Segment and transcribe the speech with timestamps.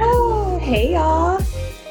[0.00, 1.40] oh, hey y'all.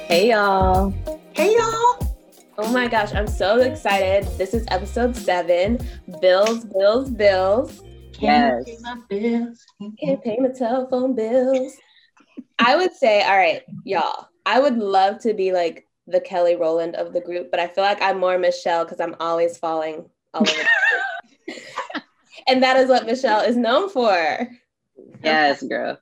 [0.08, 0.94] Hey y'all.
[1.33, 2.15] Hey y'all.
[2.58, 4.26] Oh my gosh, I'm so excited.
[4.38, 5.79] This is episode seven.
[6.22, 7.81] Bills, bills, bills.
[8.12, 8.65] Can yes.
[8.65, 9.65] Pay my bills.
[10.03, 11.74] Can't pay my telephone bills.
[12.60, 14.28] I would say, all right, y'all.
[14.46, 17.86] I would love to be like the Kelly Rowland of the group, but I feel
[17.86, 20.52] like I'm more Michelle because I'm always falling all over.
[22.48, 24.49] and that is what Michelle is known for.
[25.23, 25.99] Yes, girl.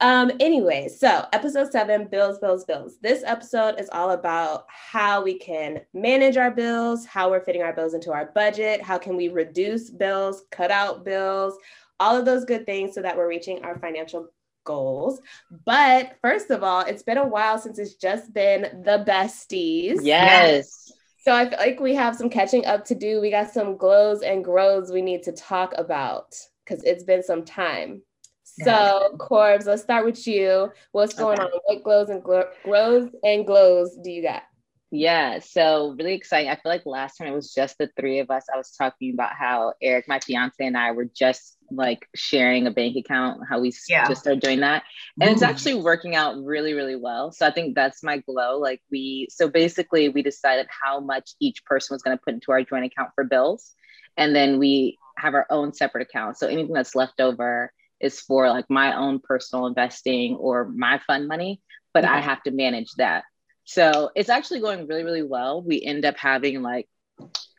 [0.00, 2.98] Um, anyway, so episode seven, bills, bills, bills.
[3.00, 7.72] This episode is all about how we can manage our bills, how we're fitting our
[7.72, 11.56] bills into our budget, how can we reduce bills, cut out bills,
[11.98, 14.28] all of those good things so that we're reaching our financial
[14.64, 15.20] goals.
[15.64, 20.00] But first of all, it's been a while since it's just been the besties.
[20.02, 20.92] Yes.
[21.24, 23.20] So I feel like we have some catching up to do.
[23.20, 26.34] We got some glows and grows we need to talk about
[26.72, 28.02] because it's been some time.
[28.44, 30.70] So, Corbs, let's start with you.
[30.92, 31.44] What's going Okay.
[31.44, 31.60] on?
[31.64, 34.42] What glows and glo- grows and glows do you got?
[34.90, 35.38] Yeah.
[35.38, 36.50] So really exciting.
[36.50, 38.44] I feel like last time it was just the three of us.
[38.52, 42.70] I was talking about how Eric, my fiance, and I were just like sharing a
[42.70, 44.06] bank account, how we Yeah.
[44.06, 44.82] just started doing that.
[45.18, 47.32] And it's actually working out really, really well.
[47.32, 48.58] So I think that's my glow.
[48.58, 52.52] Like we, so basically we decided how much each person was going to put into
[52.52, 53.72] our joint account for bills.
[54.18, 56.38] And then we have our own separate account.
[56.38, 61.28] So anything that's left over is for like my own personal investing or my fund
[61.28, 61.60] money,
[61.94, 63.24] but I have to manage that.
[63.64, 65.62] So it's actually going really, really well.
[65.62, 66.88] We end up having like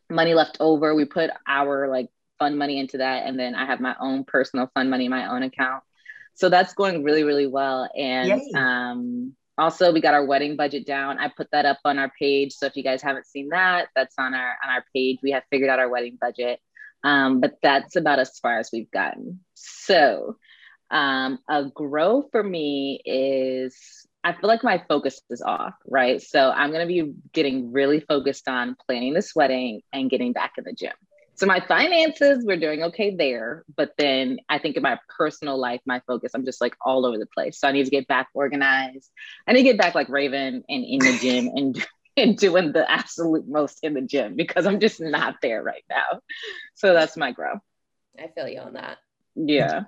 [0.10, 0.94] money left over.
[0.94, 3.26] We put our like fund money into that.
[3.26, 5.84] And then I have my own personal fund money my own account.
[6.36, 7.90] So that's going really, really well.
[7.96, 8.52] And Yay.
[8.56, 11.20] um, also we got our wedding budget down.
[11.20, 12.54] I put that up on our page.
[12.54, 15.20] So if you guys haven't seen that, that's on our on our page.
[15.24, 16.60] We have figured out our wedding budget.
[17.04, 19.42] Um, but that's about as far as we've gotten.
[19.56, 20.38] So
[20.90, 23.76] um, a grow for me is
[24.24, 26.22] I feel like my focus is off, right?
[26.22, 30.54] So I'm going to be getting really focused on planning this wedding and getting back
[30.58, 30.94] in the gym.
[31.36, 33.66] So my finances, we're doing okay there.
[33.76, 37.18] But then I think in my personal life, my focus, I'm just like all over
[37.18, 37.60] the place.
[37.60, 39.10] So I need to get back organized.
[39.48, 41.86] I need to get back like Raven and in the gym and,
[42.18, 46.22] and doing the absolute most in the gym because I'm just not there right now.
[46.76, 47.56] So that's my grow.
[48.20, 48.98] I feel you on that.
[49.36, 49.84] Yeah.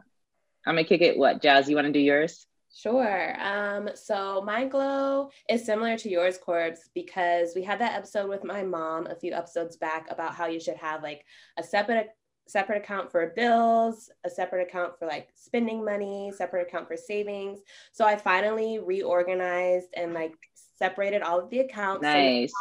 [0.66, 1.18] I'm gonna kick it.
[1.18, 1.70] What, Jazz?
[1.70, 2.48] You want to do yours?
[2.76, 3.36] Sure.
[3.42, 8.44] Um, so my glow is similar to yours, Corbs, because we had that episode with
[8.44, 11.24] my mom a few episodes back about how you should have like
[11.58, 12.10] a separate
[12.48, 17.60] separate account for bills, a separate account for like spending money, separate account for savings.
[17.92, 20.36] So I finally reorganized and like
[20.76, 22.06] separated all of the accounts.
[22.06, 22.54] So Nice.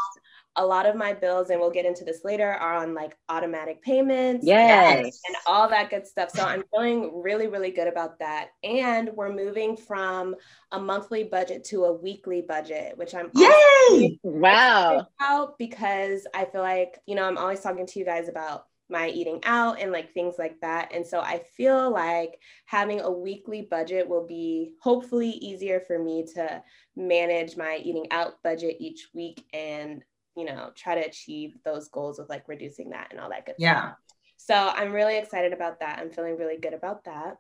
[0.57, 3.83] a lot of my bills, and we'll get into this later, are on like automatic
[3.83, 4.47] payments.
[4.47, 5.21] Yes.
[5.27, 6.31] And all that good stuff.
[6.31, 8.51] So I'm feeling really, really good about that.
[8.63, 10.37] And we're moving from
[10.71, 14.19] a monthly budget to a weekly budget, which I'm Yay!
[14.23, 15.09] Wow.
[15.21, 19.09] out because I feel like, you know, I'm always talking to you guys about my
[19.09, 20.93] eating out and like things like that.
[20.95, 26.27] And so I feel like having a weekly budget will be hopefully easier for me
[26.34, 26.62] to
[26.97, 30.05] manage my eating out budget each week and,
[30.37, 33.55] you know, try to achieve those goals of like reducing that and all that good
[33.55, 33.59] stuff.
[33.59, 33.93] Yeah.
[34.37, 35.99] So I'm really excited about that.
[35.99, 37.39] I'm feeling really good about that.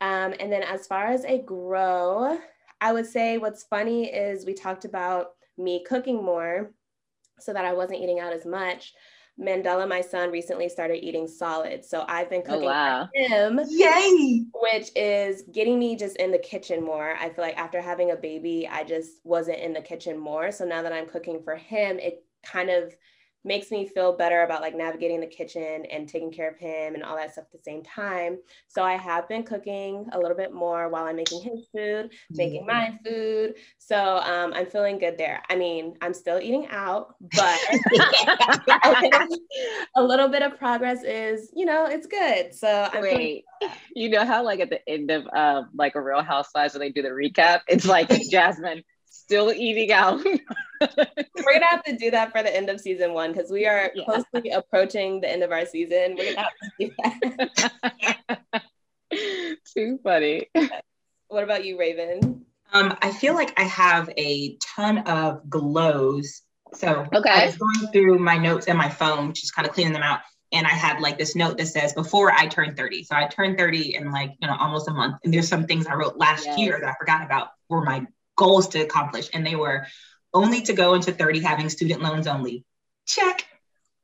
[0.00, 2.38] Um, and then as far as a grow,
[2.80, 6.72] I would say what's funny is we talked about me cooking more
[7.40, 8.92] so that I wasn't eating out as much.
[9.40, 11.84] Mandela, my son, recently started eating solid.
[11.84, 13.10] So I've been Oh, cooking wow.
[13.14, 14.46] for him, Yay!
[14.54, 17.16] which is getting me just in the kitchen more.
[17.18, 20.52] I feel like after having a baby, I just wasn't in the kitchen more.
[20.52, 22.94] So now that I'm cooking for him, it kind of
[23.44, 27.02] makes me feel better about like navigating the kitchen and taking care of him and
[27.02, 28.38] all that stuff at the same time.
[28.68, 32.66] So I have been cooking a little bit more while I'm making his food, making
[32.66, 33.54] my food.
[33.78, 35.42] So um, I'm feeling good there.
[35.50, 37.60] I mean, I'm still eating out, but
[39.96, 42.54] a little bit of progress is, you know, it's good.
[42.54, 43.44] So I'm Wait,
[43.94, 46.90] you know how like at the end of um like a Real Housewives when they
[46.90, 48.82] do the recap, it's like Jasmine
[49.14, 50.22] still eating out.
[50.80, 53.90] we're gonna have to do that for the end of season one because we are
[53.94, 54.04] Yeah.
[54.04, 56.16] closely approaching the end of our season.
[56.18, 56.90] We're gonna have to do
[58.18, 58.40] that.
[59.74, 60.48] Too funny.
[61.28, 62.44] what about you, Raven?
[62.72, 66.42] Um, I feel like I have a ton of glows.
[66.74, 67.30] So Okay.
[67.30, 70.20] I was going through my notes and my phone, just kind of cleaning them out.
[70.52, 73.04] And I had like this note that says before I turn 30.
[73.04, 75.16] So I turned 30 in like, you know, almost a month.
[75.24, 76.58] And there's some things I wrote last Yes.
[76.58, 78.04] year that I forgot about were my
[78.36, 79.30] goals to accomplish.
[79.32, 79.86] And they were
[80.32, 82.64] only to go into 30 having student loans only.
[83.06, 83.46] Check.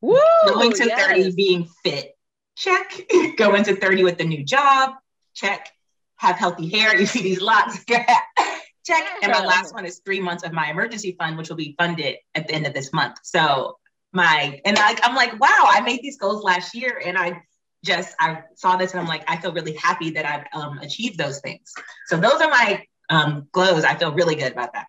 [0.00, 0.18] Woo!
[0.46, 1.06] Going to yes.
[1.06, 2.16] 30 being fit.
[2.56, 3.02] Check.
[3.36, 4.94] Go into 30 with a new job.
[5.34, 5.70] check.
[6.16, 6.96] Have healthy hair.
[7.00, 7.84] You see these locks.
[7.88, 9.06] check.
[9.22, 12.16] And my last one is three months of my emergency fund, which will be funded
[12.34, 13.18] at the end of this month.
[13.22, 13.78] So
[14.12, 17.42] my and I, I'm like, wow, I made these goals last year, and I
[17.84, 21.18] just I saw this and I'm like, I feel really happy that I've um, achieved
[21.18, 21.72] those things.
[22.06, 23.84] So those are my um, glows.
[23.84, 24.86] I feel really good about that.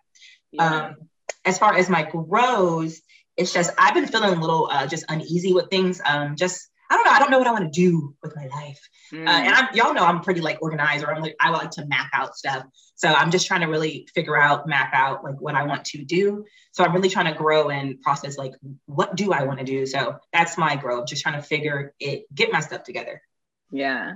[0.52, 0.64] Yeah.
[0.64, 0.96] Um,
[1.44, 3.00] as far as my grows,
[3.36, 6.00] it's just I've been feeling a little uh, just uneasy with things.
[6.04, 7.12] Um, just I don't know.
[7.12, 8.78] I don't know what I want to do with my life.
[9.12, 9.26] Mm.
[9.26, 11.86] Uh, and I'm, y'all know I'm pretty like organized, or I'm like I like to
[11.86, 12.64] map out stuff.
[12.96, 16.04] So I'm just trying to really figure out, map out like what I want to
[16.04, 16.44] do.
[16.72, 18.52] So I'm really trying to grow and process like
[18.86, 19.86] what do I want to do.
[19.86, 21.08] So that's my growth.
[21.08, 23.22] Just trying to figure it, get my stuff together.
[23.70, 24.14] Yeah.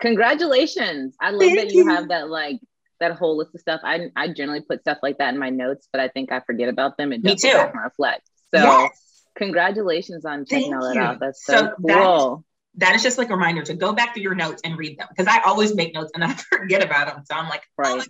[0.00, 1.16] Congratulations!
[1.20, 2.60] I love Thank that you, you have that like
[3.00, 3.80] that whole list of stuff.
[3.84, 6.68] I I generally put stuff like that in my notes, but I think I forget
[6.68, 7.70] about them and Me too.
[7.74, 8.28] reflect.
[8.54, 8.62] So.
[8.62, 9.06] Yes
[9.36, 11.20] congratulations on checking Thank all that out.
[11.20, 12.44] That's so, so cool.
[12.74, 14.98] That, that is just like a reminder to go back to your notes and read
[14.98, 17.22] them because I always make notes and I forget about them.
[17.24, 17.92] So I'm like, right.
[17.92, 18.08] oh my God.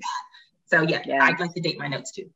[0.69, 2.31] So yeah, yeah, I'd like to date my notes too.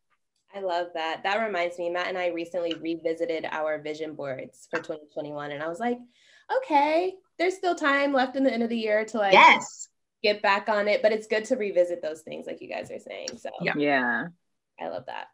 [0.55, 1.23] I love that.
[1.23, 5.53] That reminds me, Matt and I recently revisited our vision boards for 2021.
[5.53, 5.99] And I was like,
[6.57, 9.89] okay, there's still time left in the end of the year to like yes.
[10.23, 11.03] Get back on it.
[11.03, 13.39] But it's good to revisit those things, like you guys are saying.
[13.39, 13.73] So yeah.
[13.77, 14.25] yeah.
[14.81, 15.27] I love that.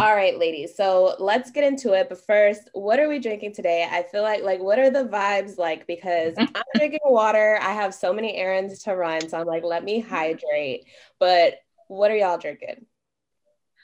[0.00, 0.76] All right, ladies.
[0.76, 2.08] So let's get into it.
[2.08, 3.86] But first, what are we drinking today?
[3.90, 5.86] I feel like like what are the vibes like?
[5.86, 7.58] Because I'm drinking water.
[7.60, 9.28] I have so many errands to run.
[9.28, 10.86] So I'm like, let me hydrate.
[11.18, 11.56] But
[11.88, 12.86] what are y'all drinking?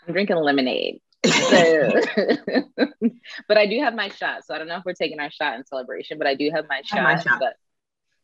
[0.07, 1.01] I'm drinking lemonade.
[1.27, 1.91] So,
[3.49, 4.47] but I do have my shot.
[4.47, 6.65] So I don't know if we're taking our shot in celebration, but I do have
[6.69, 7.03] my shot.
[7.03, 7.41] My shot.
[7.41, 7.57] But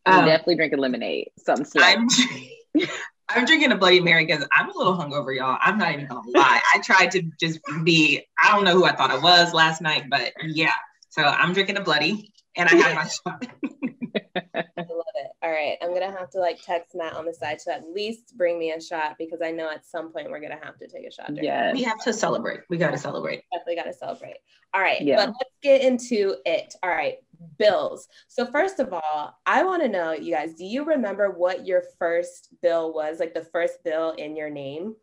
[0.06, 1.30] I'm um, definitely drinking lemonade.
[1.38, 2.08] Some I'm,
[3.28, 5.58] I'm drinking a Bloody Mary because I'm a little hungover, y'all.
[5.60, 6.60] I'm not even gonna lie.
[6.74, 10.04] I tried to just be, I don't know who I thought I was last night,
[10.10, 10.72] but yeah.
[11.10, 13.46] So I'm drinking a Bloody and I have my shot.
[14.44, 15.30] I love it.
[15.42, 15.76] All right.
[15.82, 18.72] I'm gonna have to like text Matt on the side to at least bring me
[18.72, 21.30] a shot because I know at some point we're gonna have to take a shot.
[21.34, 21.72] Yeah.
[21.72, 22.60] We have to celebrate.
[22.70, 23.42] We gotta celebrate.
[23.52, 24.36] Definitely gotta celebrate.
[24.74, 25.00] All right.
[25.00, 25.16] Yeah.
[25.16, 26.74] But let's get into it.
[26.82, 27.18] All right
[27.58, 28.08] bills.
[28.28, 31.82] So first of all, I want to know, you guys, do you remember what your
[31.98, 33.20] first bill was?
[33.20, 34.96] Like the first bill in your name?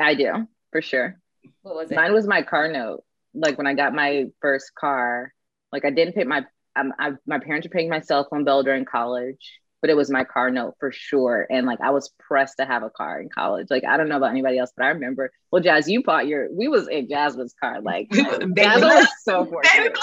[0.00, 1.20] I do, for sure.
[1.62, 1.96] What was it?
[1.96, 3.04] Mine was my car note.
[3.34, 5.32] Like when I got my first car,
[5.72, 6.44] like I didn't pay my
[6.76, 10.10] um, I, my parents were paying my cell phone bill during college but it was
[10.10, 11.46] my car note for sure.
[11.50, 13.68] And like I was pressed to have a car in college.
[13.70, 15.30] Like I don't know about anybody else, but I remember.
[15.50, 16.48] Well, Jazz, you bought your.
[16.52, 17.80] We was in Jasmine's car.
[17.80, 19.96] Like Jazz was so fortunate.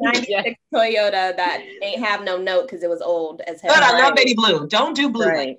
[0.00, 3.74] Ninety six Toyota that ain't have no note because it was old as hell.
[3.74, 4.66] But I love baby blue.
[4.66, 5.28] Don't do blue.
[5.28, 5.56] Right.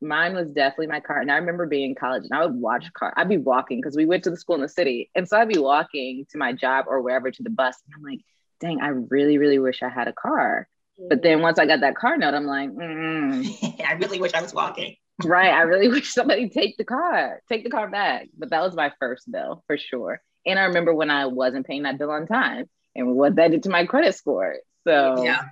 [0.00, 1.20] Mine was definitely my car.
[1.20, 3.12] And I remember being in college and I would watch car.
[3.16, 5.10] I'd be walking because we went to the school in the city.
[5.16, 7.76] And so I'd be walking to my job or wherever to the bus.
[7.84, 8.20] And I'm like,
[8.60, 10.68] dang, I really, really wish I had a car.
[11.08, 13.80] But then once I got that car note, I'm like, mm.
[13.86, 14.96] I really wish I was walking.
[15.24, 15.52] right.
[15.52, 18.28] I really wish somebody take the car, take the car back.
[18.36, 20.20] But that was my first bill for sure.
[20.46, 23.64] And I remember when I wasn't paying that bill on time and what that did
[23.64, 24.56] to my credit score.
[24.84, 25.44] So yeah.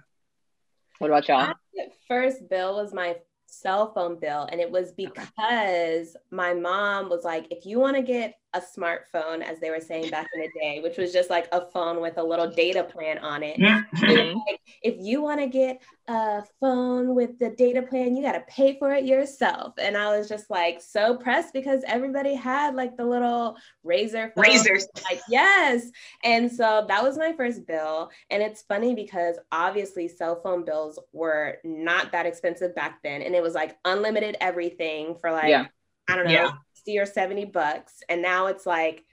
[0.99, 1.53] What about y'all?
[1.75, 3.17] My first bill was my
[3.47, 4.49] cell phone bill.
[4.51, 9.43] And it was because my mom was like, if you want to get a smartphone,
[9.43, 12.17] as they were saying back in the day, which was just like a phone with
[12.17, 13.59] a little data plan on it.
[13.59, 14.39] Mm-hmm.
[14.49, 18.45] like, if you want to get a phone with the data plan, you got to
[18.49, 19.75] pay for it yourself.
[19.79, 24.45] And I was just like so pressed because everybody had like the little Razr phone.
[24.45, 24.85] Razrs.
[25.05, 25.91] Like, yes.
[26.25, 28.11] And so that was my first bill.
[28.31, 33.23] And it's funny because obviously cell phone bills were not that expensive back then.
[33.23, 35.67] And it was like unlimited everything for like, yeah.
[36.09, 36.51] I don't know, yeah.
[36.87, 38.03] 60 or 70 bucks.
[38.09, 39.05] And now it's like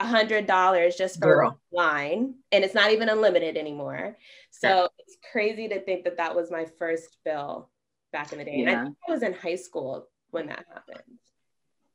[0.00, 1.60] a hundred dollars just for Girl.
[1.72, 2.34] line.
[2.52, 4.16] And it's not even unlimited anymore.
[4.50, 4.86] So yeah.
[4.98, 7.70] it's crazy to think that that was my first bill
[8.12, 8.56] back in the day.
[8.58, 8.70] Yeah.
[8.70, 11.02] And I, I was in high school when that happened.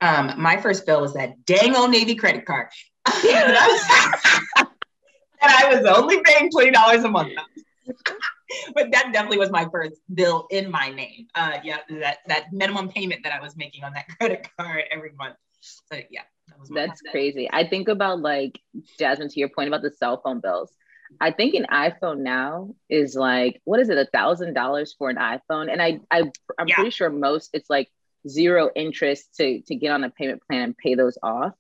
[0.02, 2.68] Um, my first bill was that dang Old Navy credit card.
[3.06, 3.16] and
[5.42, 7.34] I was only paying $20 a month.
[8.76, 11.28] but that definitely was my first bill in my name.
[11.36, 15.12] Uh, yeah, that that minimum payment that I was making on that credit card every
[15.18, 15.36] month.
[15.62, 17.50] So yeah, that that's crazy.
[17.52, 18.60] I think about like
[18.98, 20.72] Jasmine to your point about the cell phone bills.
[21.20, 25.18] I think an iPhone now is like what is it a thousand dollars for an
[25.18, 26.24] iPhone, and I, I
[26.58, 26.76] I'm yeah.
[26.76, 27.90] pretty sure most it's like
[28.28, 31.54] zero interest to to get on a payment plan and pay those off.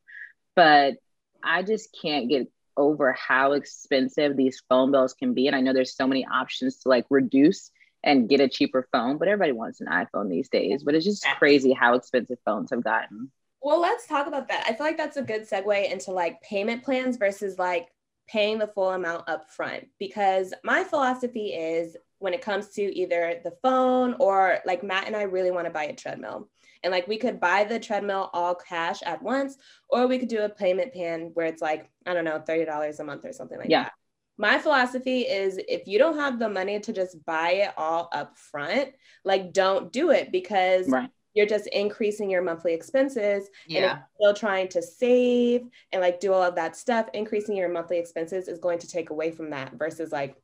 [0.55, 0.95] But
[1.43, 2.47] I just can't get
[2.79, 5.47] over how expensive these phone bills can be.
[5.47, 7.69] And I know there's so many options to like reduce
[8.03, 10.83] and get a cheaper phone, but everybody wants an iPhone these days.
[10.83, 13.31] But it's just crazy how expensive phones have gotten.
[13.61, 14.63] Well, let's talk about that.
[14.67, 17.89] I feel like that's a good segue into like payment plans versus like
[18.27, 23.41] paying the full amount up front because my philosophy is when it comes to either
[23.43, 26.47] the phone or like Matt and I really want to buy a treadmill.
[26.83, 29.57] And like we could buy the treadmill all cash at once,
[29.89, 33.03] or we could do a payment plan where it's like, I don't know, $30 a
[33.03, 33.83] month or something like yeah.
[33.83, 33.93] that.
[34.37, 38.37] My philosophy is if you don't have the money to just buy it all up
[38.37, 38.91] front,
[39.25, 41.09] like don't do it because right.
[41.33, 43.49] you're just increasing your monthly expenses.
[43.67, 43.91] Yeah.
[43.91, 47.99] And still trying to save and like do all of that stuff, increasing your monthly
[47.99, 50.37] expenses is going to take away from that versus like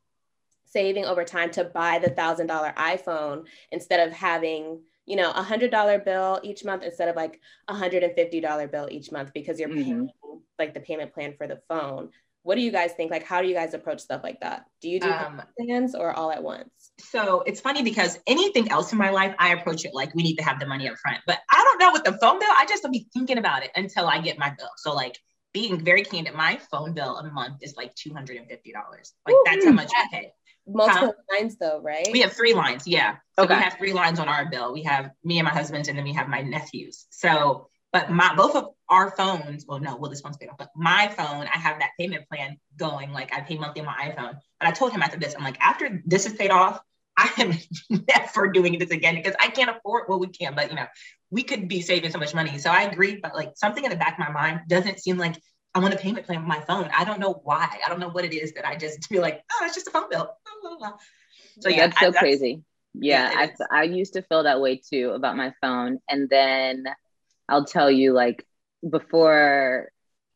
[0.66, 5.44] saving over time to buy the thousand dollar iPhone instead of having you know a
[5.44, 9.12] hundred dollar bill each month instead of like a hundred and fifty dollar bill each
[9.12, 10.38] month because you're paying mm-hmm.
[10.58, 12.10] like the payment plan for the phone.
[12.44, 13.10] What do you guys think?
[13.10, 14.66] Like, how do you guys approach stuff like that?
[14.80, 16.92] Do you do um, plans or all at once?
[17.00, 20.36] So it's funny because anything else in my life, I approach it like we need
[20.36, 21.22] to have the money up front.
[21.26, 22.52] But I don't know with the phone bill.
[22.56, 24.70] I just don't be thinking about it until I get my bill.
[24.78, 25.18] So like
[25.54, 29.14] being very candid, my phone bill a month is like two hundred and fifty dollars.
[29.26, 30.32] Like Ooh, that's how much I pay
[30.68, 31.38] multiple huh?
[31.38, 32.08] lines though, right?
[32.12, 33.18] We have three lines, yeah.
[33.38, 33.56] So okay.
[33.56, 34.74] we have three lines on our bill.
[34.74, 37.06] We have me and my husband, and then we have my nephews.
[37.10, 40.70] So, but my both of our phones, well, no, well, this one's paid off, but
[40.76, 43.12] my phone, I have that payment plan going.
[43.12, 44.38] Like I pay monthly on my iPhone.
[44.60, 46.80] But I told him after this, I'm like, after this is paid off,
[47.18, 47.54] I am
[48.10, 50.06] never doing this again because I can't afford.
[50.10, 50.88] Well, we can, but you know,
[51.30, 52.58] we could be saving so much money.
[52.58, 55.36] So I agree, but like something in the back of my mind doesn't seem like
[55.76, 56.90] I want a payment plan on my phone.
[56.98, 57.68] I don't know why.
[57.86, 59.92] I don't know what it is that I just feel like, oh, it's just a
[59.92, 60.32] phone bill.
[61.60, 62.64] So yeah, that's so I, crazy.
[62.94, 66.00] Yeah, yeah I, I used to feel that way too about my phone.
[66.10, 66.86] And then
[67.50, 68.48] I'll tell you, like
[68.90, 69.90] before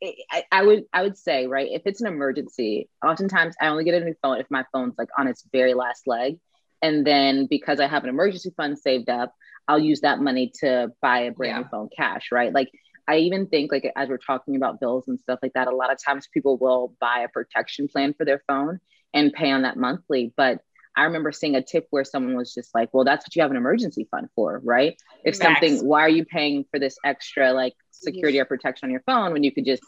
[0.03, 4.01] I, I, would I would say right if it's an emergency, oftentimes I only get
[4.01, 6.38] a new phone if my phone's like on its very last leg,
[6.81, 9.34] and then because I have an emergency fund saved up,
[9.69, 11.60] I'll use that money to buy a brand yeah.
[11.60, 12.27] new phone cash.
[12.31, 12.69] Right, like
[13.10, 15.92] I even think like as we're talking about bills and stuff like that, a lot
[15.92, 18.80] of times people will buy a protection plan for their phone
[19.16, 20.32] and pay on that monthly.
[20.38, 20.60] But
[20.96, 23.50] I remember seeing a tip where someone was just like, well, that's what you have
[23.50, 24.96] an emergency fund for, right?
[25.25, 25.60] If Max.
[25.60, 29.34] something, why are you paying for this extra like security or protection on your phone
[29.34, 29.84] when you could just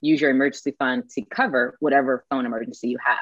[0.00, 3.18] use your emergency fund to cover whatever phone emergency you have?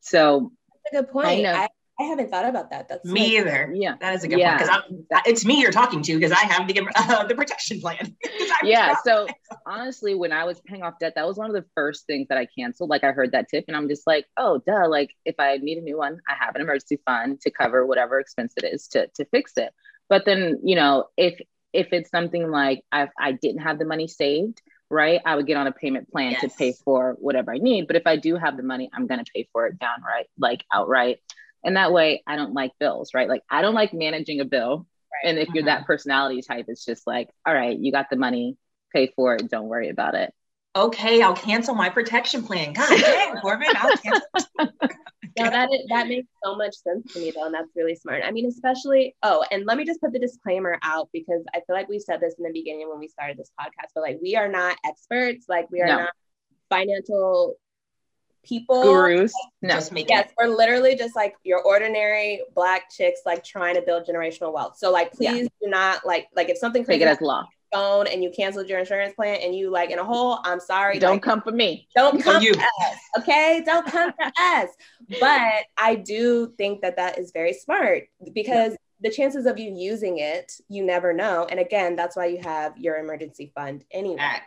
[0.00, 0.52] So
[0.84, 1.28] that's a good point.
[1.28, 1.54] I know.
[1.54, 1.68] I,
[2.00, 2.88] I haven't thought about that.
[2.88, 3.72] That's me like, either.
[3.74, 4.56] Yeah, that is a good yeah.
[4.56, 8.16] point because it's me you're talking to because I have the uh, the protection plan.
[8.62, 8.94] yeah.
[9.04, 9.26] So
[9.66, 12.38] honestly, when I was paying off debt, that was one of the first things that
[12.38, 12.88] I canceled.
[12.88, 14.88] Like I heard that tip, and I'm just like, oh, duh.
[14.88, 18.18] Like if I need a new one, I have an emergency fund to cover whatever
[18.18, 19.70] expense it is to to fix it.
[20.08, 21.38] But then you know, if
[21.74, 25.20] if it's something like I I didn't have the money saved, right?
[25.26, 26.40] I would get on a payment plan yes.
[26.40, 27.88] to pay for whatever I need.
[27.88, 31.18] But if I do have the money, I'm gonna pay for it downright, like outright.
[31.64, 33.28] And that way I don't like bills, right?
[33.28, 34.86] Like I don't like managing a bill.
[35.12, 35.30] Right.
[35.30, 35.86] And if you're that mm-hmm.
[35.86, 38.56] personality type, it's just like, all right, you got the money,
[38.92, 40.32] pay for it, don't worry about it.
[40.76, 42.72] Okay, I'll cancel my protection plan.
[42.74, 44.22] God dang, Corbin, I'll cancel.
[45.36, 48.22] no, that is, that makes so much sense to me though, and that's really smart.
[48.24, 51.74] I mean, especially oh, and let me just put the disclaimer out because I feel
[51.74, 54.36] like we said this in the beginning when we started this podcast, but like we
[54.36, 55.96] are not experts, like we are no.
[55.98, 56.12] not
[56.70, 57.56] financial
[58.42, 59.32] people gurus.
[59.62, 59.74] No.
[59.74, 60.34] just make yes it.
[60.38, 64.76] we're literally just like your ordinary black chicks like trying to build generational wealth.
[64.78, 65.66] So like please yeah.
[65.66, 67.46] do not like like if something crazy take it as law.
[67.72, 70.98] phone and you canceled your insurance plan and you like in a hole i'm sorry
[70.98, 71.86] don't like, come for me.
[71.94, 73.62] don't come for us okay?
[73.64, 74.68] Don't come for us.
[75.20, 78.76] But i do think that that is very smart because yeah.
[79.02, 81.46] the chances of you using it you never know.
[81.48, 84.40] And again that's why you have your emergency fund anyway.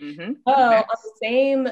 [0.00, 0.32] Mm-hmm.
[0.46, 1.68] Oh, on the same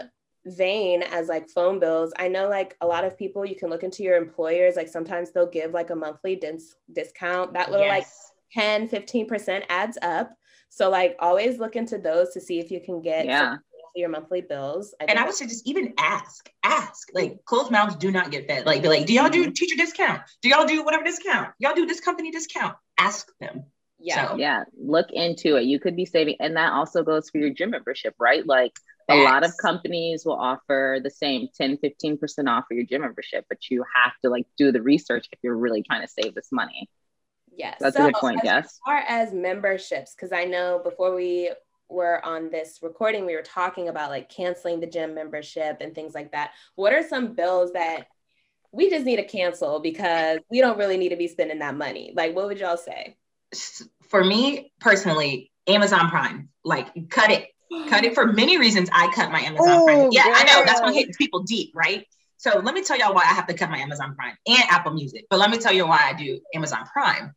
[0.56, 3.82] vein as like phone bills i know like a lot of people you can look
[3.82, 7.52] into your employers like sometimes they'll give like a monthly dis- discount.
[7.52, 8.32] That little yes.
[8.54, 10.34] like 10 15% adds up.
[10.70, 13.56] So like always look into those to see if you can get yeah.
[13.94, 14.94] your monthly bills.
[15.00, 17.08] I and i would say just even ask ask.
[17.14, 18.66] Like closed mouths do not get fed.
[18.66, 20.22] Like be like do y'all do teacher discount?
[20.42, 21.50] Do y'all do whatever discount?
[21.58, 22.76] Y'all do this company discount?
[22.98, 23.64] Ask them.
[23.98, 24.28] Yeah.
[24.28, 24.36] So.
[24.36, 25.64] yeah look into it.
[25.64, 28.46] You could be saving and that also goes for your gym membership right?
[28.46, 28.78] Like
[29.10, 33.46] a lot of companies will offer the same 10 15% off for your gym membership
[33.48, 36.48] but you have to like do the research if you're really trying to save this
[36.52, 36.88] money.
[37.56, 37.78] Yes.
[37.80, 41.14] That's so, a good point as yes as far as memberships because i know before
[41.14, 41.50] we
[41.88, 46.14] were on this recording we were talking about like canceling the gym membership and things
[46.14, 46.52] like that.
[46.74, 48.08] What are some bills that
[48.72, 52.12] we just need to cancel because we don't really need to be spending that money?
[52.14, 53.16] Like what would y'all say?
[54.08, 56.50] For me personally amazon prime.
[56.64, 57.48] Like cut it
[57.88, 58.88] cut it for many reasons.
[58.92, 60.08] I cut my Amazon oh, Prime.
[60.12, 62.06] Yeah, I know that's gonna hit people deep, right?
[62.38, 64.92] So let me tell y'all why I have to cut my Amazon Prime and Apple
[64.92, 65.26] Music.
[65.28, 67.34] But let me tell you why I do Amazon Prime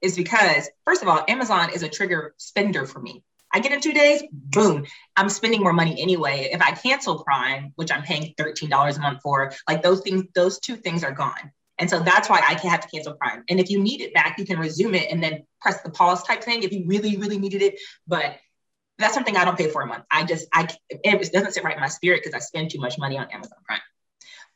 [0.00, 3.22] is because first of all, Amazon is a trigger spender for me.
[3.52, 6.50] I get in two days, boom, I'm spending more money anyway.
[6.52, 10.58] If I cancel Prime, which I'm paying $13 a month for, like those things, those
[10.58, 11.52] two things are gone.
[11.78, 13.44] And so that's why I can have to cancel Prime.
[13.48, 16.22] And if you need it back, you can resume it and then press the pause
[16.24, 17.78] type thing if you really, really needed it.
[18.06, 18.36] But
[18.98, 20.04] that's something I don't pay for a month.
[20.10, 22.98] I just, I, it doesn't sit right in my spirit because I spend too much
[22.98, 23.80] money on Amazon Prime.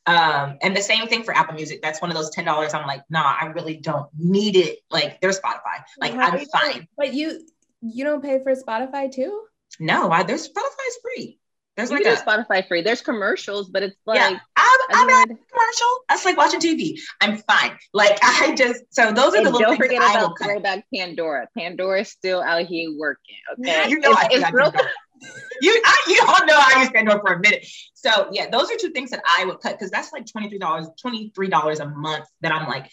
[0.05, 1.81] Um, and the same thing for Apple Music.
[1.81, 2.75] That's one of those ten dollars.
[2.75, 4.81] I'm like, nah, I really don't need it.
[4.91, 5.85] Like, there's Spotify.
[6.01, 6.89] Like, I'm fine.
[6.97, 7.47] But you
[7.83, 9.43] you don't pay for Spotify too?
[9.79, 11.39] No, I, there's Spotify's free.
[11.77, 12.83] There's you like a Spotify free.
[12.83, 15.89] There's commercials, but it's like yeah, I'm, I'm not commercial.
[16.09, 16.99] That's like watching TV.
[17.21, 17.79] I'm fine.
[17.95, 19.61] Like I just so those are the little things.
[19.61, 21.49] don't forget about throwback Pandora.
[21.57, 23.37] Pandora's still out here working.
[23.59, 24.73] Okay, you know it's, I it's real.
[25.63, 27.67] you I, you all know I used Pandora for a minute.
[27.95, 30.59] So yeah, those are two things that I would cut because that's like twenty three
[30.59, 32.27] dollars, twenty three dollars a month.
[32.43, 32.91] That I'm like,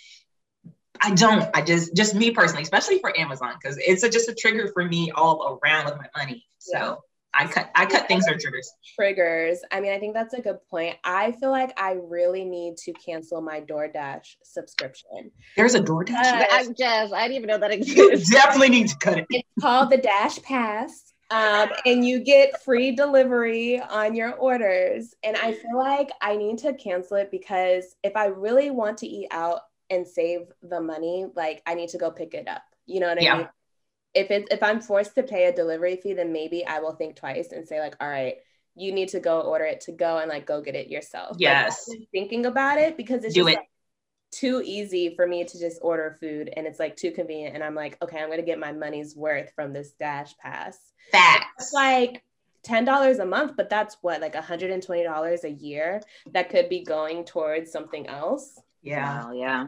[1.01, 1.50] I don't.
[1.53, 4.86] I just just me personally, especially for Amazon, because it's a, just a trigger for
[4.86, 6.45] me all around with my money.
[6.59, 6.77] So.
[6.77, 6.95] Yeah.
[7.33, 8.74] I cut I cut things that triggers.
[8.95, 9.59] Triggers.
[9.71, 10.98] I mean, I think that's a good point.
[11.03, 15.31] I feel like I really need to cancel my DoorDash subscription.
[15.55, 16.15] There's a DoorDash.
[16.15, 18.19] Uh, I just I didn't even know that existed.
[18.19, 19.27] You definitely need to cut it.
[19.29, 21.13] It's called the Dash Pass.
[21.31, 25.13] Um, and you get free delivery on your orders.
[25.24, 29.07] And I feel like I need to cancel it because if I really want to
[29.07, 32.63] eat out and save the money, like I need to go pick it up.
[32.88, 33.38] You know what I yeah.
[33.38, 33.48] mean?
[34.13, 37.15] If it's if I'm forced to pay a delivery fee, then maybe I will think
[37.15, 38.35] twice and say like, all right,
[38.75, 41.37] you need to go order it to go and like go get it yourself.
[41.39, 41.87] Yes.
[41.89, 43.59] Like, thinking about it because it's Do just it.
[43.59, 43.69] Like,
[44.31, 47.55] too easy for me to just order food and it's like too convenient.
[47.55, 50.77] And I'm like, okay, I'm gonna get my money's worth from this dash pass.
[51.11, 51.47] Facts.
[51.59, 52.23] It's like
[52.63, 56.01] $10 a month, but that's what, like $120 a year
[56.31, 58.59] that could be going towards something else.
[58.81, 59.25] Yeah.
[59.25, 59.67] Wow, yeah.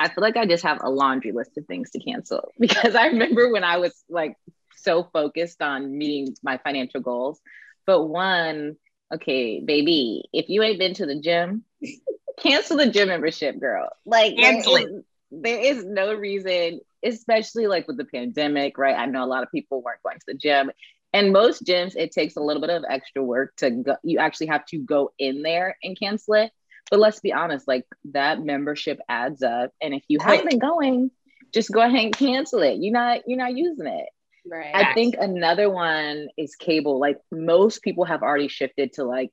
[0.00, 3.06] I feel like I just have a laundry list of things to cancel because I
[3.06, 4.36] remember when I was like
[4.76, 7.40] so focused on meeting my financial goals.
[7.86, 8.76] But one,
[9.12, 11.64] okay, baby, if you ain't been to the gym,
[12.40, 13.90] cancel the gym membership, girl.
[14.04, 18.96] Like, cancel there is, there is no reason, especially like with the pandemic, right?
[18.96, 20.70] I know a lot of people weren't going to the gym.
[21.12, 24.46] And most gyms, it takes a little bit of extra work to go, you actually
[24.46, 26.52] have to go in there and cancel it.
[26.90, 29.72] But let's be honest, like that membership adds up.
[29.80, 31.10] And if you haven't been going,
[31.52, 32.78] just go ahead and cancel it.
[32.80, 34.08] You're not you're not using it.
[34.44, 34.74] Right.
[34.74, 36.98] I think another one is cable.
[36.98, 39.30] Like most people have already shifted to like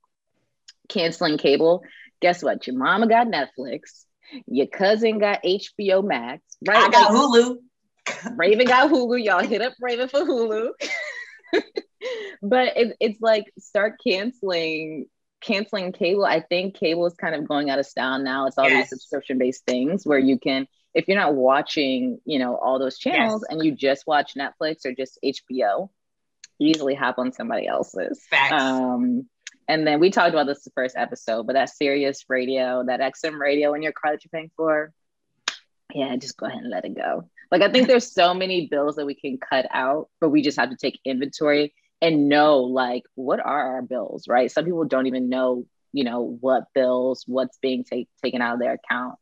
[0.87, 1.83] canceling cable.
[2.21, 2.67] Guess what?
[2.67, 4.03] Your mama got Netflix.
[4.47, 6.43] Your cousin got HBO Max.
[6.65, 6.77] Right?
[6.77, 7.57] I got Hulu.
[8.35, 9.23] Raven got Hulu.
[9.23, 10.71] Y'all hit up Raven for Hulu.
[12.41, 15.07] but it, it's like start canceling
[15.41, 18.47] canceling cable, I think cable is kind of going out of style now.
[18.47, 18.83] It's all yes.
[18.83, 22.97] these subscription based things where you can, if you're not watching, you know, all those
[22.97, 23.55] channels yes.
[23.55, 25.89] and you just watch Netflix or just HBO,
[26.57, 28.21] you easily hop on somebody else's.
[28.29, 28.61] Facts.
[28.61, 29.27] Um,
[29.67, 33.39] and then we talked about this the first episode, but that Sirius radio, that XM
[33.39, 34.91] radio in your car that you're paying for,
[35.93, 37.29] yeah, just go ahead and let it go.
[37.51, 40.59] Like I think there's so many bills that we can cut out, but we just
[40.59, 44.51] have to take inventory and know like what are our bills, right?
[44.51, 48.59] Some people don't even know, you know, what bills, what's being take, taken out of
[48.59, 49.15] their account.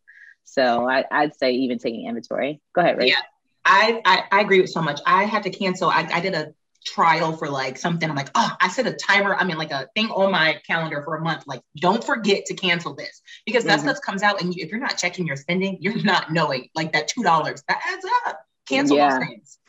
[0.43, 2.61] So I, would say even taking inventory.
[2.73, 3.07] Go ahead, Ray.
[3.07, 3.21] Yeah,
[3.65, 5.01] I, I, I agree with so much.
[5.05, 5.89] I had to cancel.
[5.89, 6.53] I, I did a
[6.85, 8.09] trial for like something.
[8.09, 9.35] I'm like, oh, I set a timer.
[9.35, 11.43] I mean, like a thing on my calendar for a month.
[11.47, 13.89] Like, don't forget to cancel this because that mm-hmm.
[13.89, 16.93] stuff comes out, and you, if you're not checking your spending, you're not knowing like
[16.93, 18.39] that two dollars that adds up.
[18.67, 19.19] Cancel yeah.
[19.19, 19.59] those things.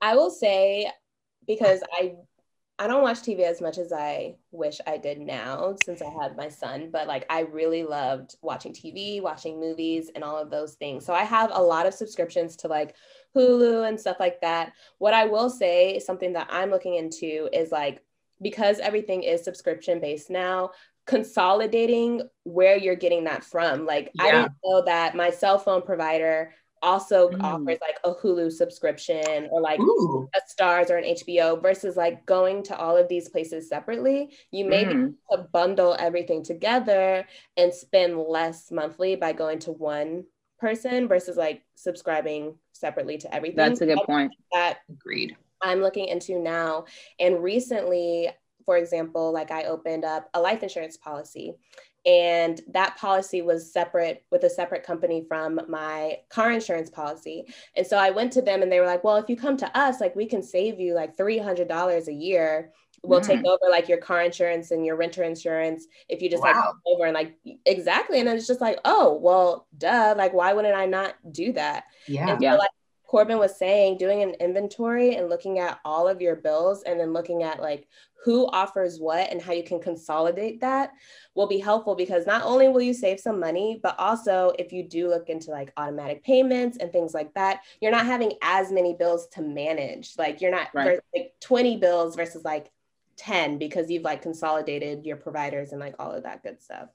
[0.00, 0.90] I will say
[1.50, 2.14] because I
[2.78, 6.34] I don't watch TV as much as I wish I did now since I had
[6.34, 10.76] my son, but like I really loved watching TV, watching movies, and all of those
[10.76, 11.04] things.
[11.04, 12.96] So I have a lot of subscriptions to like
[13.36, 14.72] Hulu and stuff like that.
[14.96, 18.02] What I will say, something that I'm looking into is like
[18.40, 20.70] because everything is subscription based now,
[21.06, 23.84] consolidating where you're getting that from.
[23.84, 24.22] Like yeah.
[24.22, 27.42] I didn't know that my cell phone provider also mm.
[27.42, 30.28] offers like a Hulu subscription or like Ooh.
[30.34, 34.30] a Starz or an HBO versus like going to all of these places separately.
[34.50, 34.88] You may mm.
[34.88, 40.24] be able to bundle everything together and spend less monthly by going to one
[40.58, 43.56] person versus like subscribing separately to everything.
[43.56, 44.32] That's a good point.
[44.52, 45.36] That agreed.
[45.62, 46.84] I'm looking into now.
[47.18, 48.30] And recently,
[48.64, 51.54] for example, like I opened up a life insurance policy
[52.06, 57.44] and that policy was separate with a separate company from my car insurance policy
[57.76, 59.78] and so i went to them and they were like well if you come to
[59.78, 63.26] us like we can save you like $300 a year we'll mm.
[63.26, 66.48] take over like your car insurance and your renter insurance if you just wow.
[66.48, 67.36] like come over and like
[67.66, 71.52] exactly and then it's just like oh well duh like why wouldn't i not do
[71.52, 72.54] that yeah, yeah.
[72.54, 72.70] like
[73.10, 77.12] Corbin was saying, doing an inventory and looking at all of your bills and then
[77.12, 77.88] looking at like
[78.22, 80.92] who offers what and how you can consolidate that
[81.34, 84.84] will be helpful because not only will you save some money, but also if you
[84.84, 88.94] do look into like automatic payments and things like that, you're not having as many
[88.94, 90.12] bills to manage.
[90.16, 91.00] Like you're not right.
[91.12, 92.70] like 20 bills versus like
[93.16, 96.90] 10 because you've like consolidated your providers and like all of that good stuff.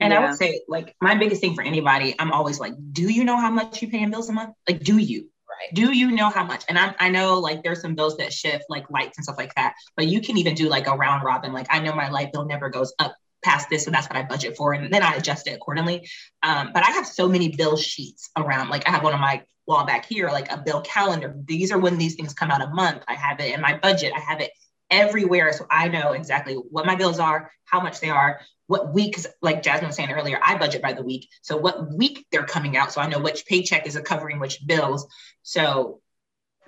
[0.00, 0.20] And yeah.
[0.20, 3.36] I would say, like, my biggest thing for anybody, I'm always like, do you know
[3.36, 4.54] how much you pay in bills a month?
[4.68, 5.30] Like, do you?
[5.48, 5.74] Right.
[5.74, 6.64] Do you know how much?
[6.68, 9.54] And I, I know like there's some bills that shift, like lights and stuff like
[9.54, 11.52] that, but you can even do like a round robin.
[11.52, 14.24] Like, I know my light bill never goes up past this, so that's what I
[14.24, 14.72] budget for.
[14.72, 16.08] And then I adjust it accordingly.
[16.42, 18.68] Um, but I have so many bill sheets around.
[18.68, 21.36] Like, I have one on my wall back here, like a bill calendar.
[21.46, 23.04] These are when these things come out a month.
[23.06, 24.50] I have it in my budget, I have it
[24.90, 25.52] everywhere.
[25.52, 29.62] So I know exactly what my bills are, how much they are, what weeks, like
[29.62, 31.28] Jasmine was saying earlier, I budget by the week.
[31.42, 32.92] So what week they're coming out.
[32.92, 35.06] So I know which paycheck is covering which bills.
[35.42, 36.00] So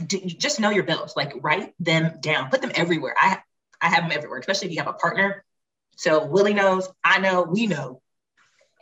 [0.07, 3.15] just know your bills, like write them down, put them everywhere.
[3.17, 3.39] I,
[3.81, 5.45] I have them everywhere, especially if you have a partner.
[5.97, 8.03] So Willie knows, I know, we know.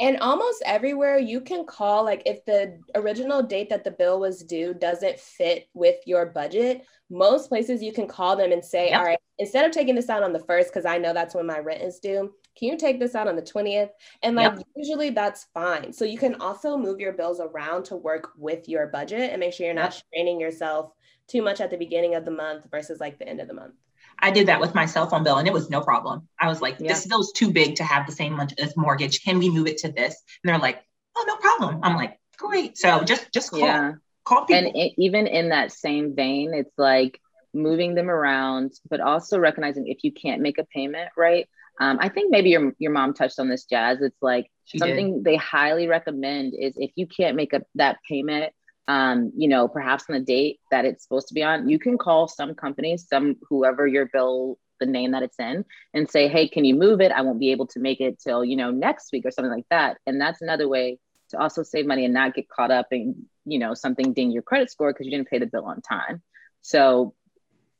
[0.00, 4.42] And almost everywhere you can call, like if the original date that the bill was
[4.42, 8.98] due doesn't fit with your budget, most places you can call them and say, yep.
[8.98, 11.46] all right, instead of taking this out on the first, because I know that's when
[11.46, 13.90] my rent is due, can you take this out on the 20th?
[14.22, 14.66] And like yep.
[14.76, 15.92] usually that's fine.
[15.92, 19.52] So you can also move your bills around to work with your budget and make
[19.52, 20.04] sure you're not yep.
[20.06, 20.92] straining yourself
[21.28, 23.74] too much at the beginning of the month versus like the end of the month.
[24.18, 26.28] I did that with my cell phone bill and it was no problem.
[26.38, 29.22] I was like, this bill's too big to have the same as mortgage.
[29.22, 30.22] Can we move it to this?
[30.42, 30.82] And they're like,
[31.16, 31.80] oh, no problem.
[31.82, 32.76] I'm like, great.
[32.78, 33.92] So just just call, yeah.
[34.24, 34.66] call people.
[34.66, 37.20] And it, even in that same vein, it's like
[37.52, 41.48] moving them around, but also recognizing if you can't make a payment, right?
[41.80, 44.00] Um, I think maybe your your mom touched on this, Jazz.
[44.00, 45.24] It's like she something did.
[45.24, 48.52] they highly recommend is if you can't make a, that payment,
[48.88, 51.96] um, you know, perhaps on the date that it's supposed to be on, you can
[51.96, 56.48] call some companies, some whoever your bill, the name that it's in, and say, hey,
[56.48, 57.12] can you move it?
[57.12, 59.66] I won't be able to make it till you know next week or something like
[59.70, 59.98] that.
[60.06, 60.98] And that's another way
[61.30, 64.42] to also save money and not get caught up in you know something ding your
[64.42, 66.22] credit score because you didn't pay the bill on time.
[66.62, 67.14] So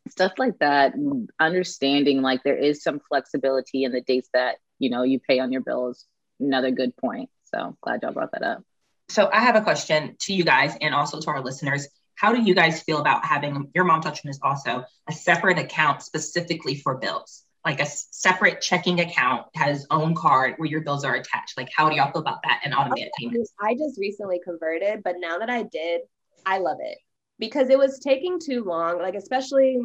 [0.08, 0.94] stuff like that
[1.40, 5.52] understanding like there is some flexibility in the dates that you know you pay on
[5.52, 6.06] your bills
[6.40, 8.62] another good point so glad y'all brought that up
[9.08, 12.40] so i have a question to you guys and also to our listeners how do
[12.40, 16.76] you guys feel about having your mom touched on this also a separate account specifically
[16.76, 21.56] for bills like a separate checking account has own card where your bills are attached
[21.56, 25.16] like how do y'all feel about that and automated payments i just recently converted but
[25.18, 26.02] now that i did
[26.46, 26.98] i love it
[27.38, 28.98] because it was taking too long.
[28.98, 29.78] Like, especially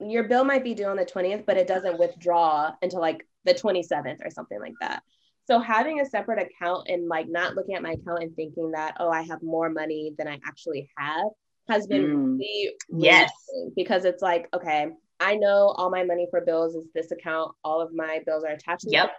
[0.00, 3.54] your bill might be due on the 20th, but it doesn't withdraw until like the
[3.54, 5.02] 27th or something like that.
[5.50, 8.94] So having a separate account and like not looking at my account and thinking that,
[9.00, 11.26] oh, I have more money than I actually have
[11.68, 12.38] has been mm.
[12.38, 13.32] really, really yes
[13.74, 17.52] because it's like, okay, I know all my money for bills is this account.
[17.64, 19.10] All of my bills are attached to yep.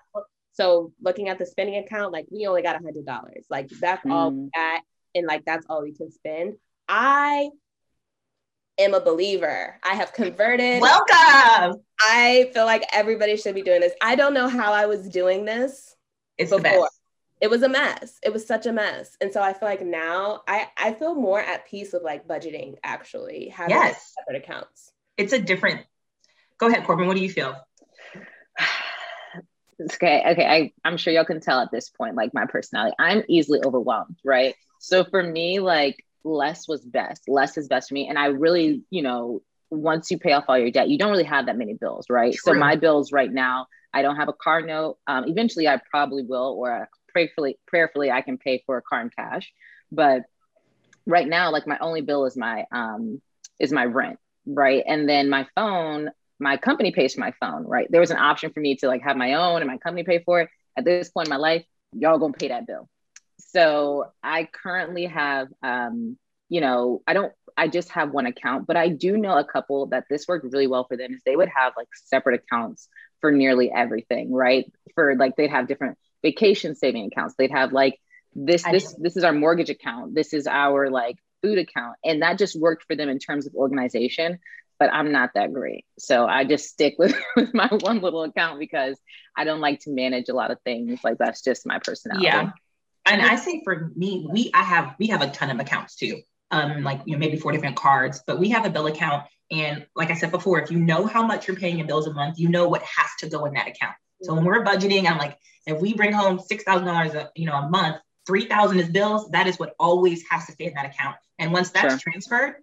[0.53, 3.45] So looking at the spending account, like we only got a hundred dollars.
[3.49, 4.13] Like that's mm.
[4.13, 6.53] all we got, and like that's all we can spend.
[6.87, 7.49] I
[8.77, 9.77] am a believer.
[9.83, 10.79] I have converted.
[10.79, 11.81] Welcome.
[11.99, 13.93] I feel like everybody should be doing this.
[14.01, 15.97] I don't know how I was doing this
[16.37, 16.89] it's before.
[17.39, 18.19] It was a mess.
[18.23, 19.17] It was such a mess.
[19.19, 22.75] And so I feel like now I, I feel more at peace with like budgeting
[22.83, 24.13] actually having yes.
[24.19, 24.91] separate accounts.
[25.17, 25.81] It's a different
[26.61, 27.07] go ahead, Corbin.
[27.07, 27.55] What do you feel?
[29.81, 30.23] okay.
[30.31, 30.45] Okay.
[30.45, 32.95] I, I'm sure y'all can tell at this point, like my personality.
[32.97, 34.55] I'm easily overwhelmed, right?
[34.79, 37.27] So for me, like less was best.
[37.27, 38.07] Less is best for me.
[38.07, 39.41] And I really, you know,
[39.71, 42.33] once you pay off all your debt, you don't really have that many bills, right?
[42.33, 42.53] True.
[42.53, 44.97] So my bills right now, I don't have a car note.
[45.07, 49.09] Um, eventually, I probably will, or prayerfully, prayerfully, I can pay for a car in
[49.09, 49.51] cash.
[49.91, 50.23] But
[51.05, 53.21] right now, like my only bill is my um,
[53.59, 54.83] is my rent, right?
[54.87, 57.87] And then my phone, my company pays for my phone, right?
[57.89, 60.23] There was an option for me to like have my own and my company pay
[60.23, 60.49] for it.
[60.77, 62.87] At this point in my life, y'all gonna pay that bill,
[63.51, 68.77] so I currently have, um, you know, I don't, I just have one account, but
[68.77, 71.49] I do know a couple that this worked really well for them is they would
[71.53, 72.87] have like separate accounts
[73.21, 74.71] for nearly everything, right?
[74.95, 77.35] For like, they'd have different vacation saving accounts.
[77.37, 77.99] They'd have like
[78.33, 80.15] this, this, this is our mortgage account.
[80.15, 81.97] This is our like food account.
[82.03, 84.39] And that just worked for them in terms of organization
[84.79, 85.85] but I'm not that great.
[85.99, 88.97] So I just stick with, with my one little account because
[89.37, 90.99] I don't like to manage a lot of things.
[91.03, 92.25] Like that's just my personality.
[92.25, 92.49] Yeah
[93.05, 96.21] and I say for me, we I have we have a ton of accounts too.
[96.51, 99.25] Um, like you know, maybe four different cards, but we have a bill account.
[99.51, 102.13] And like I said before, if you know how much you're paying in bills a
[102.13, 103.95] month, you know what has to go in that account.
[104.21, 107.55] So when we're budgeting, I'm like, if we bring home six thousand dollars, you know,
[107.55, 111.15] a month, 3000 is bills, that is what always has to stay in that account.
[111.39, 112.11] And once that's sure.
[112.11, 112.55] transferred,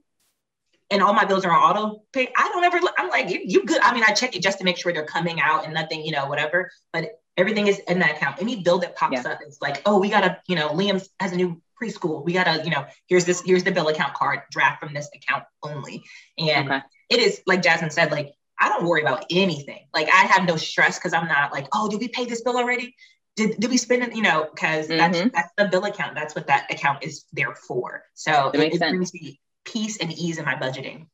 [0.91, 2.29] and all my bills are on auto pay.
[2.37, 3.81] I don't ever, I'm like, you, you good.
[3.83, 6.13] I mean, I check it just to make sure they're coming out and nothing, you
[6.13, 6.71] know, whatever.
[6.93, 8.37] But everything is in that account.
[8.41, 9.33] Any bill that pops yeah.
[9.33, 12.25] up, it's like, oh, we gotta, you know, Liam has a new preschool.
[12.25, 15.45] We gotta, you know, here's this, here's the bill account card, draft from this account
[15.63, 16.05] only.
[16.37, 16.81] And okay.
[17.09, 19.87] it is like Jasmine said, like I don't worry about anything.
[19.95, 22.57] Like I have no stress because I'm not like, oh, did we pay this bill
[22.57, 22.95] already?
[23.37, 24.17] Did, did we spend it?
[24.17, 24.99] You know, because mm-hmm.
[24.99, 26.17] that's that's the bill account.
[26.17, 28.03] That's what that account is there for.
[28.15, 31.07] So it, it brings me peace and ease in my budgeting.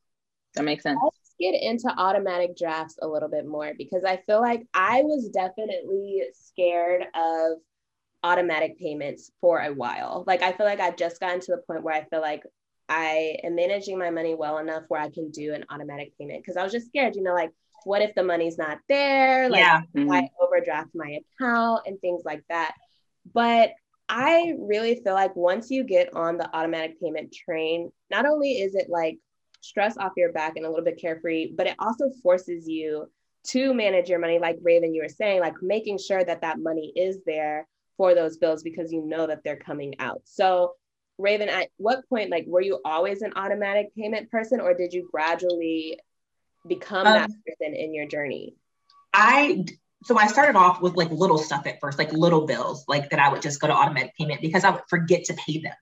[0.54, 0.98] That makes sense.
[1.40, 6.22] Get into automatic drafts a little bit more because I feel like I was definitely
[6.32, 7.58] scared of
[8.22, 10.24] automatic payments for a while.
[10.26, 12.42] Like I feel like I've just gotten to the point where I feel like
[12.88, 16.56] I am managing my money well enough where I can do an automatic payment because
[16.56, 17.50] I was just scared, you know, like
[17.84, 19.48] what if the money's not there?
[19.48, 19.82] Like yeah.
[19.94, 20.10] mm-hmm.
[20.10, 22.74] I overdraft my account and things like that.
[23.32, 23.72] But
[24.08, 28.74] I really feel like once you get on the automatic payment train, not only is
[28.74, 29.18] it like
[29.64, 33.10] stress off your back and a little bit carefree, but it also forces you
[33.48, 36.92] to manage your money, like Raven, you were saying, like making sure that that money
[36.96, 40.22] is there for those bills because you know that they're coming out.
[40.24, 40.74] So,
[41.18, 45.08] Raven, at what point, like, were you always an automatic payment person or did you
[45.12, 45.98] gradually
[46.66, 48.54] become um, that person in your journey?
[49.12, 49.64] I
[50.04, 53.20] so I started off with like little stuff at first, like little bills, like that
[53.20, 55.72] I would just go to automatic payment because I would forget to pay them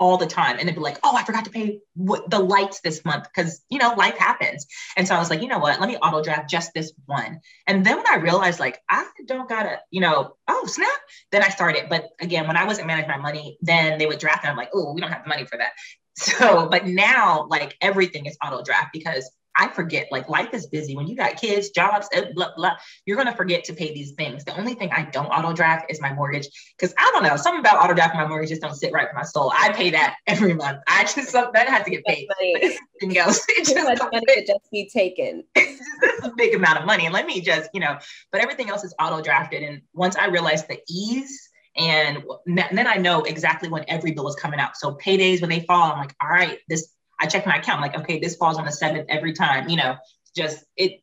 [0.00, 0.52] all the time.
[0.52, 3.78] And it'd be like, oh, I forgot to pay the lights this month because, you
[3.78, 4.66] know, life happens.
[4.96, 7.40] And so I was like, you know what, let me auto draft just this one.
[7.66, 10.88] And then when I realized like, I don't gotta, you know, oh, snap,
[11.30, 11.88] then I started.
[11.90, 14.70] But again, when I wasn't managing my money, then they would draft and I'm like,
[14.74, 15.72] oh, we don't have the money for that.
[16.16, 20.96] So, but now like everything is auto draft because I forget, like life is busy.
[20.96, 24.12] When you got kids, jobs, eh, blah, blah, you're going to forget to pay these
[24.12, 24.44] things.
[24.44, 26.48] The only thing I don't auto draft is my mortgage.
[26.78, 29.14] Cause I don't know, something about auto drafting my mortgage just don't sit right with
[29.14, 29.52] my soul.
[29.54, 30.78] I pay that every month.
[30.88, 32.28] I just, that has to get paid.
[32.40, 33.44] Anything else.
[33.48, 35.44] It just much money to just be taken.
[36.02, 37.06] It's a big amount of money.
[37.06, 37.98] And let me just, you know,
[38.32, 39.62] but everything else is auto drafted.
[39.62, 44.34] And once I realized the ease and then I know exactly when every bill is
[44.34, 44.76] coming out.
[44.76, 47.82] So paydays when they fall, I'm like, all right, this I check my account, I'm
[47.82, 49.68] like, okay, this falls on the seventh every time.
[49.68, 49.96] You know,
[50.34, 51.02] just it,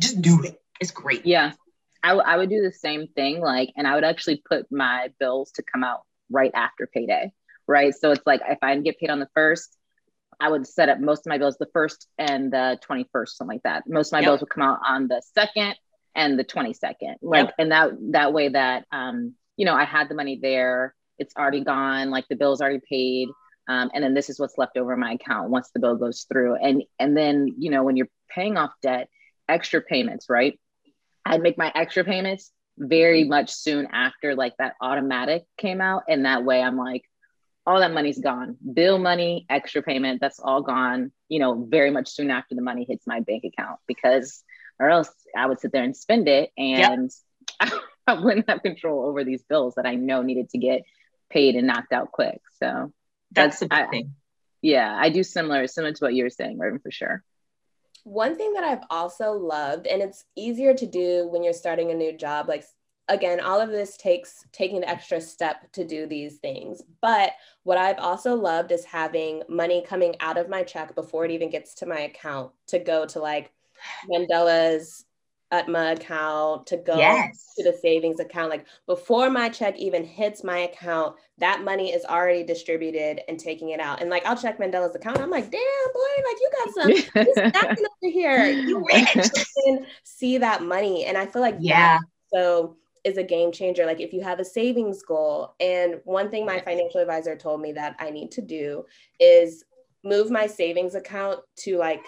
[0.00, 0.60] just do it.
[0.80, 1.26] It's great.
[1.26, 1.52] Yeah,
[2.02, 3.40] I, w- I would do the same thing.
[3.40, 7.32] Like, and I would actually put my bills to come out right after payday.
[7.66, 7.94] Right.
[7.94, 9.76] So it's like if I get paid on the first,
[10.40, 13.62] I would set up most of my bills the first and the 21st, something like
[13.64, 13.84] that.
[13.86, 14.28] Most of my yep.
[14.28, 15.74] bills would come out on the second
[16.14, 17.16] and the 22nd.
[17.20, 17.54] Like, yep.
[17.58, 21.64] and that, that way that, um, you know, I had the money there, it's already
[21.64, 23.28] gone, like the bill's already paid
[23.68, 26.26] um, and then this is what's left over in my account once the bill goes
[26.30, 26.56] through.
[26.56, 29.08] And and then you know when you're paying off debt
[29.48, 30.58] extra payments right?
[31.24, 36.04] I'd make my extra payments very much soon after like that automatic came out.
[36.08, 37.04] And that way i'm like
[37.66, 38.56] all that money's gone.
[38.72, 42.86] Bill money extra payment that's all gone you know very much soon after the money
[42.88, 44.42] hits my bank account because
[44.80, 47.10] or else i would sit there and spend it and
[47.60, 47.72] yep.
[48.06, 50.82] I wouldn't have control over these bills that i know needed to get
[51.30, 52.40] paid and knocked out quick.
[52.58, 52.92] So
[53.32, 54.14] that's, the big thing.
[54.62, 57.22] Yeah, I do similar, similar to what you were saying, Marvin, for sure.
[58.04, 61.94] One thing that I've also loved, and it's easier to do when you're starting a
[61.94, 62.64] new job, like
[63.08, 66.82] again, all of this takes taking the extra step to do these things.
[67.00, 71.30] But what I've also loved is having money coming out of my check before it
[71.30, 73.52] even gets to my account to go to like
[74.10, 75.04] Mandela's
[75.50, 77.54] at my account to go yes.
[77.56, 78.50] to the savings account.
[78.50, 83.70] Like before my check even hits my account, that money is already distributed and taking
[83.70, 84.00] it out.
[84.00, 85.20] And like I'll check Mandela's account.
[85.20, 85.60] I'm like, damn
[85.94, 88.46] boy, like you got some stacking over here.
[88.46, 89.84] You rich.
[90.04, 91.06] see that money.
[91.06, 91.98] And I feel like yeah.
[92.32, 93.86] so is a game changer.
[93.86, 97.72] Like if you have a savings goal, and one thing my financial advisor told me
[97.72, 98.84] that I need to do
[99.18, 99.64] is
[100.04, 102.02] move my savings account to like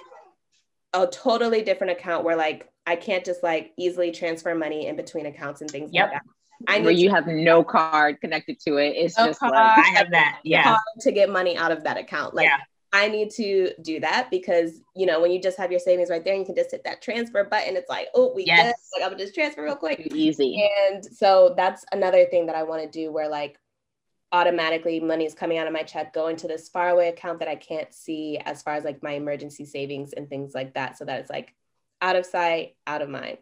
[0.92, 5.26] a totally different account where like I can't just like easily transfer money in between
[5.26, 6.10] accounts and things yep.
[6.10, 6.22] like that.
[6.68, 8.90] I Where you to- have no card connected to it.
[8.96, 10.40] It's no just card, like I have that.
[10.44, 10.76] Yeah.
[11.00, 12.34] To get money out of that account.
[12.34, 12.58] Like yeah.
[12.92, 16.24] I need to do that because you know when you just have your savings right
[16.24, 17.76] there, you can just hit that transfer button.
[17.76, 18.74] It's like, oh, we yes.
[18.98, 20.08] Like I'm just transfer real quick.
[20.12, 20.68] Easy.
[20.90, 23.58] And so that's another thing that I want to do where like
[24.32, 27.56] automatically money is coming out of my check going to this faraway account that I
[27.56, 30.98] can't see as far as like my emergency savings and things like that.
[30.98, 31.54] So that it's like
[32.00, 33.38] out of sight, out of mind.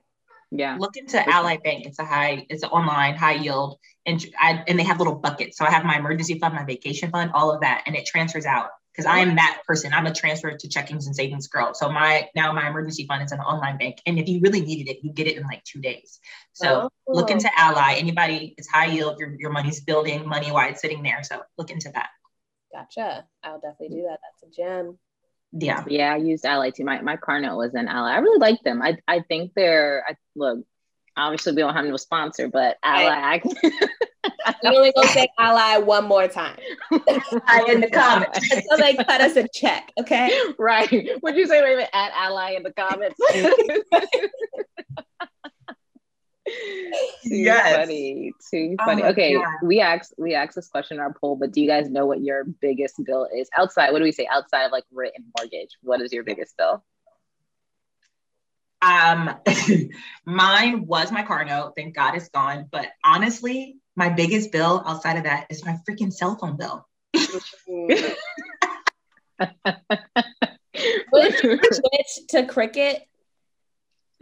[0.51, 0.77] Yeah.
[0.79, 1.87] Look into Ally Bank.
[1.87, 5.59] It's a high, it's an online high yield, and I and they have little buckets.
[5.59, 8.47] So I have my emergency fund, my vacation fund, all of that, and it transfers
[8.47, 9.93] out because I am that person.
[9.93, 11.75] I'm a transfer to checkings and savings girl.
[11.75, 14.91] So my now my emergency fund is an online bank, and if you really needed
[14.91, 16.19] it, you get it in like two days.
[16.55, 17.15] So oh.
[17.15, 17.57] look into oh.
[17.59, 17.97] Ally.
[17.99, 19.19] Anybody, it's high yield.
[19.19, 21.23] Your your money's building money while it's sitting there.
[21.23, 22.09] So look into that.
[22.73, 23.27] Gotcha.
[23.43, 24.19] I'll definitely do that.
[24.23, 24.99] That's a gem.
[25.53, 25.85] Yeah.
[25.89, 26.85] Yeah, I used Ally too.
[26.85, 28.13] My my car note was an Ally.
[28.13, 28.83] I really like them.
[28.83, 30.61] I I think they're I look,
[31.17, 33.53] obviously we don't have no sponsor, but Ally I can
[34.63, 36.59] we only gonna say ally one more time
[37.69, 40.91] in the comments so they cut us a check okay right
[41.23, 43.19] would you say Raven at ally in the comments
[47.23, 47.77] too yes.
[47.77, 49.45] funny too oh funny okay God.
[49.63, 52.21] we asked we asked this question in our poll but do you guys know what
[52.23, 55.77] your biggest bill is outside what do we say outside of like rent and mortgage
[55.83, 56.85] what is your biggest bill
[58.81, 59.35] um
[60.25, 65.17] mine was my car note thank god it's gone but honestly my biggest bill outside
[65.17, 66.87] of that is my freaking cell phone bill.
[71.73, 73.03] switch to Cricket?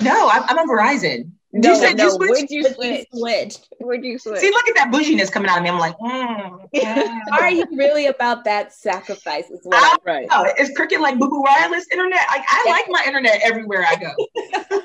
[0.00, 1.32] No, I'm, I'm on Verizon.
[1.62, 2.30] No, you said no, you switch?
[2.30, 3.06] Would you switch?
[3.12, 3.56] switch?
[3.80, 4.40] Would you switch?
[4.40, 5.70] See, look at that bushiness coming out of me.
[5.70, 7.20] I'm like, mm, mm.
[7.32, 9.50] are you really about that sacrifice?
[9.50, 10.28] Is what I, right.
[10.28, 10.46] Know.
[10.58, 12.26] Is Cricket like Boo Boo Wireless internet?
[12.28, 12.72] Like, I yeah.
[12.72, 14.12] like my internet everywhere I go.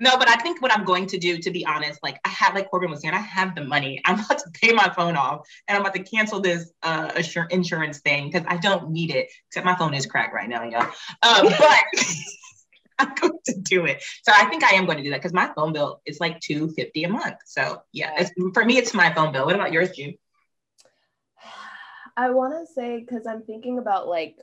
[0.00, 2.54] no, but I think what I'm going to do, to be honest, like I have,
[2.54, 4.00] like Corbin was saying, I have the money.
[4.04, 7.48] I'm about to pay my phone off, and I'm about to cancel this uh assur-
[7.50, 9.28] insurance thing because I don't need it.
[9.48, 10.90] Except my phone is cracked right now, y'all.
[11.22, 11.84] Um, but
[12.98, 14.02] I'm going to do it.
[14.22, 16.40] So I think I am going to do that because my phone bill is like
[16.40, 17.36] two fifty a month.
[17.46, 19.46] So yeah, for me, it's my phone bill.
[19.46, 20.14] What about yours, June?
[22.16, 24.36] I want to say because I'm thinking about like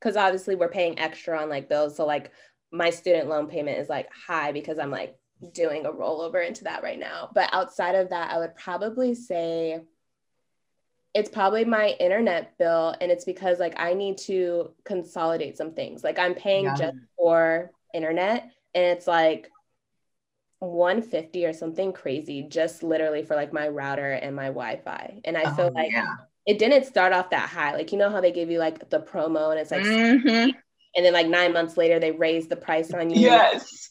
[0.00, 1.96] because obviously we're paying extra on like bills.
[1.96, 2.32] So like
[2.72, 5.16] my student loan payment is like high because I'm like
[5.52, 7.30] doing a rollover into that right now.
[7.34, 9.80] But outside of that, I would probably say
[11.14, 12.94] it's probably my internet bill.
[13.00, 16.04] And it's because like I need to consolidate some things.
[16.04, 16.74] Like I'm paying yeah.
[16.76, 19.50] just for internet and it's like
[20.60, 25.20] 150 or something crazy, just literally for like my router and my Wi-Fi.
[25.24, 26.14] And I oh, feel like yeah.
[26.46, 27.74] it didn't start off that high.
[27.74, 30.50] Like you know how they give you like the promo and it's like mm-hmm
[30.96, 33.88] and then like nine months later they raise the price on you yes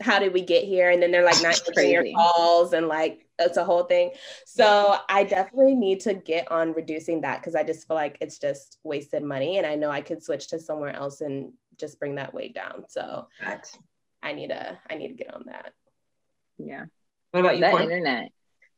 [0.00, 3.56] how did we get here and then they're like not your calls and like it's
[3.56, 4.10] a whole thing
[4.46, 8.38] so i definitely need to get on reducing that because i just feel like it's
[8.38, 12.14] just wasted money and i know i could switch to somewhere else and just bring
[12.14, 13.26] that weight down so
[14.22, 15.72] i need to i need to get on that
[16.58, 16.84] yeah
[17.30, 18.28] what about you that internet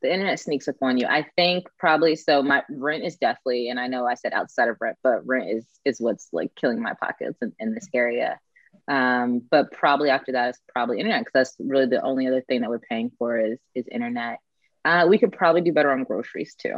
[0.04, 1.06] the internet sneaks up on you.
[1.06, 2.42] I think probably so.
[2.42, 5.64] My rent is definitely, and I know I said outside of rent, but rent is
[5.86, 8.38] is what's like killing my pockets in, in this area.
[8.86, 12.60] Um, but probably after that is probably internet because that's really the only other thing
[12.60, 14.40] that we're paying for is is internet.
[14.84, 16.74] Uh, we could probably do better on groceries too.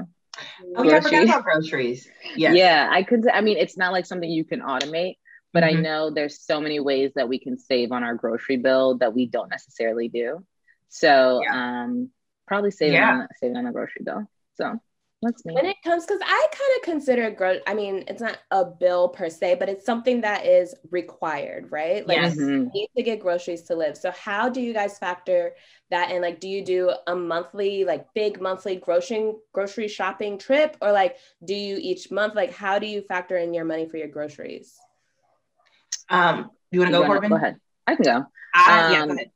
[0.77, 0.91] Oh groceries.
[0.91, 2.09] yeah, I forgot about groceries.
[2.35, 2.89] Yeah, yeah.
[2.91, 3.27] I could.
[3.29, 5.17] I mean, it's not like something you can automate,
[5.53, 5.79] but mm-hmm.
[5.79, 9.15] I know there's so many ways that we can save on our grocery bill that
[9.15, 10.45] we don't necessarily do.
[10.89, 11.85] So, yeah.
[11.85, 12.11] um,
[12.47, 13.13] probably saving yeah.
[13.13, 14.29] on saving on the grocery bill.
[14.55, 14.79] So
[15.27, 15.55] that's me.
[15.55, 19.09] When it comes, because I kind of consider gro- I mean, it's not a bill
[19.09, 22.07] per se, but it's something that is required, right?
[22.07, 22.37] Like yes.
[22.37, 23.97] you need to get groceries to live.
[23.97, 25.55] So how do you guys factor
[25.91, 26.23] that in?
[26.23, 31.17] Like, do you do a monthly, like big monthly grocery grocery shopping trip, or like
[31.45, 32.35] do you each month?
[32.35, 34.79] Like, how do you factor in your money for your groceries?
[36.09, 37.31] Um, you want to go, Corbin?
[37.31, 37.57] Go ahead.
[37.87, 38.17] I can go.
[38.55, 39.31] Uh, yeah, go ahead.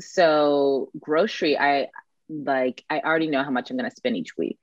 [0.00, 1.88] So grocery, I
[2.28, 4.58] like I already know how much I'm going to spend each week.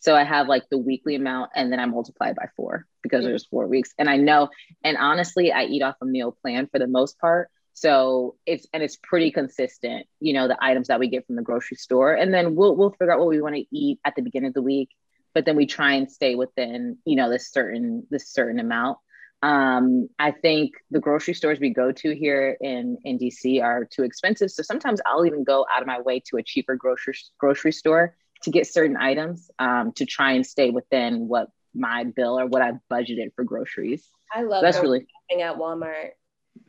[0.00, 3.28] So I have like the weekly amount and then I multiply by four because mm-hmm.
[3.28, 3.90] there's four weeks.
[3.98, 4.48] And I know,
[4.84, 7.50] and honestly, I eat off a meal plan for the most part.
[7.74, 11.42] So it's and it's pretty consistent, you know, the items that we get from the
[11.42, 12.12] grocery store.
[12.12, 14.54] And then we'll we'll figure out what we want to eat at the beginning of
[14.54, 14.90] the week.
[15.32, 18.98] But then we try and stay within, you know, this certain this certain amount.
[19.42, 24.02] Um, I think the grocery stores we go to here in, in DC are too
[24.02, 24.50] expensive.
[24.50, 28.16] So sometimes I'll even go out of my way to a cheaper grocery grocery store
[28.42, 32.62] to get certain items um, to try and stay within what my bill or what
[32.62, 34.06] I've budgeted for groceries.
[34.32, 36.10] I love that's really shopping at Walmart.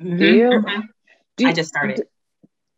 [0.02, 0.18] Mm-hmm.
[0.18, 0.50] Do you?
[0.50, 0.82] Mm-hmm.
[1.38, 1.50] Do you?
[1.50, 2.04] I just started.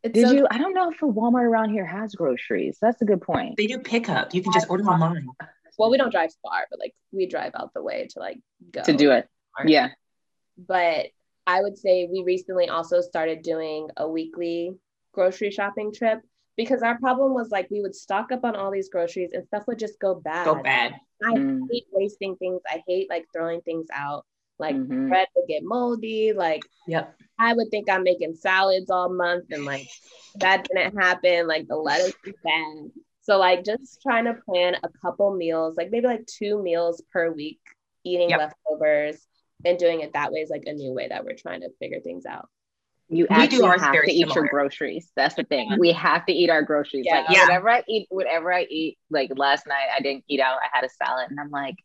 [0.03, 0.47] Did, did so- you?
[0.49, 2.77] I don't know if a Walmart around here has groceries.
[2.81, 3.57] That's a good point.
[3.57, 4.33] They do pickup.
[4.33, 5.27] You can just order online.
[5.77, 8.39] Well, we don't drive far, but like we drive out the way to like
[8.71, 9.27] go to do it.
[9.65, 9.89] Yeah.
[10.57, 11.07] But
[11.47, 14.75] I would say we recently also started doing a weekly
[15.11, 16.21] grocery shopping trip
[16.57, 19.63] because our problem was like we would stock up on all these groceries and stuff
[19.67, 20.45] would just go bad.
[20.45, 20.95] Go bad.
[21.23, 21.61] I mm.
[21.71, 22.61] hate wasting things.
[22.67, 24.25] I hate like throwing things out.
[24.59, 25.09] Like mm-hmm.
[25.09, 26.33] bread would get moldy.
[26.33, 27.15] Like yep.
[27.39, 29.87] I would think I'm making salads all month and like
[30.35, 31.47] that didn't happen.
[31.47, 32.91] Like the lettuce is bad.
[33.21, 37.31] So like just trying to plan a couple meals, like maybe like two meals per
[37.31, 37.59] week
[38.03, 38.39] eating yep.
[38.39, 39.17] leftovers
[39.63, 41.99] and doing it that way is like a new way that we're trying to figure
[41.99, 42.49] things out.
[43.13, 45.11] You actually have to eat your groceries.
[45.17, 45.75] That's the thing.
[45.77, 47.05] We have to eat our groceries.
[47.05, 47.19] Yeah.
[47.19, 47.43] Like yeah.
[47.43, 48.97] whatever I eat, whatever I eat.
[49.09, 50.57] Like last night, I didn't eat out.
[50.63, 51.75] I had a salad, and I'm like,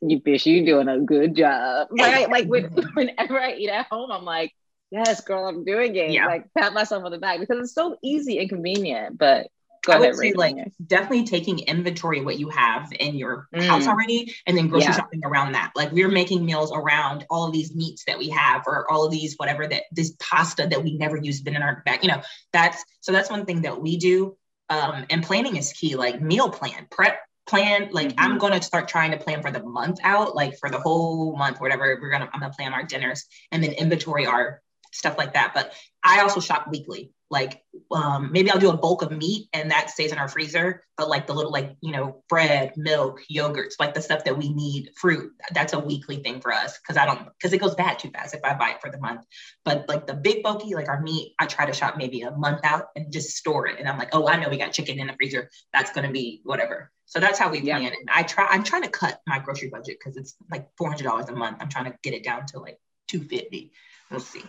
[0.00, 2.30] "You bitch, you doing a good job." Right?
[2.30, 2.64] like when,
[2.94, 4.54] whenever I eat at home, I'm like,
[4.90, 6.26] "Yes, girl, I'm doing it." Yeah.
[6.26, 9.18] Like pat myself on the back because it's so easy and convenient.
[9.18, 9.48] But
[9.84, 10.56] Go I ahead, would say like
[10.86, 13.62] definitely taking inventory of what you have in your mm.
[13.62, 14.96] house already and then grocery yeah.
[14.96, 15.72] shopping around that.
[15.74, 19.10] Like we're making meals around all of these meats that we have or all of
[19.10, 22.02] these whatever that this pasta that we never use been in our back.
[22.02, 22.22] You know,
[22.52, 24.36] that's so that's one thing that we do.
[24.68, 27.88] Um, and planning is key, like meal plan, prep plan.
[27.90, 28.20] Like mm-hmm.
[28.20, 31.60] I'm gonna start trying to plan for the month out, like for the whole month,
[31.60, 31.98] whatever.
[32.00, 34.60] We're gonna I'm gonna plan our dinners and then inventory our
[34.92, 35.52] stuff like that.
[35.54, 35.72] But
[36.04, 37.62] I also shop weekly like
[37.92, 41.08] um, maybe I'll do a bulk of meat and that stays in our freezer, but
[41.08, 44.90] like the little like you know bread, milk, yogurts, like the stuff that we need,
[44.96, 45.32] fruit.
[45.52, 48.34] That's a weekly thing for us because I don't because it goes bad too fast
[48.34, 49.24] if I buy it for the month.
[49.64, 52.60] But like the big bulky, like our meat, I try to shop maybe a month
[52.64, 53.78] out and just store it.
[53.78, 55.50] And I'm like, oh, I know we got chicken in the freezer.
[55.72, 56.90] That's gonna be whatever.
[57.06, 57.82] So that's how we plan.
[57.82, 57.88] Yeah.
[57.88, 58.46] And I try.
[58.46, 61.58] I'm trying to cut my grocery budget because it's like four hundred dollars a month.
[61.60, 63.72] I'm trying to get it down to like two fifty.
[64.10, 64.42] We'll see.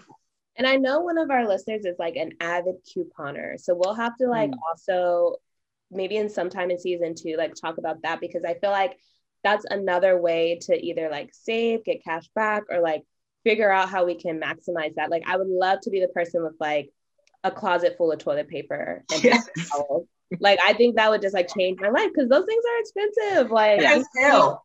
[0.61, 3.59] And I know one of our listeners is like an avid couponer.
[3.59, 4.59] So we'll have to like mm.
[4.69, 5.37] also
[5.89, 8.95] maybe in sometime in season two, like talk about that because I feel like
[9.43, 13.01] that's another way to either like save, get cash back, or like
[13.43, 15.09] figure out how we can maximize that.
[15.09, 16.91] Like I would love to be the person with like
[17.43, 19.49] a closet full of toilet paper and yes.
[20.39, 23.49] like I think that would just like change my life because those things are expensive.
[23.49, 24.61] Like yes, so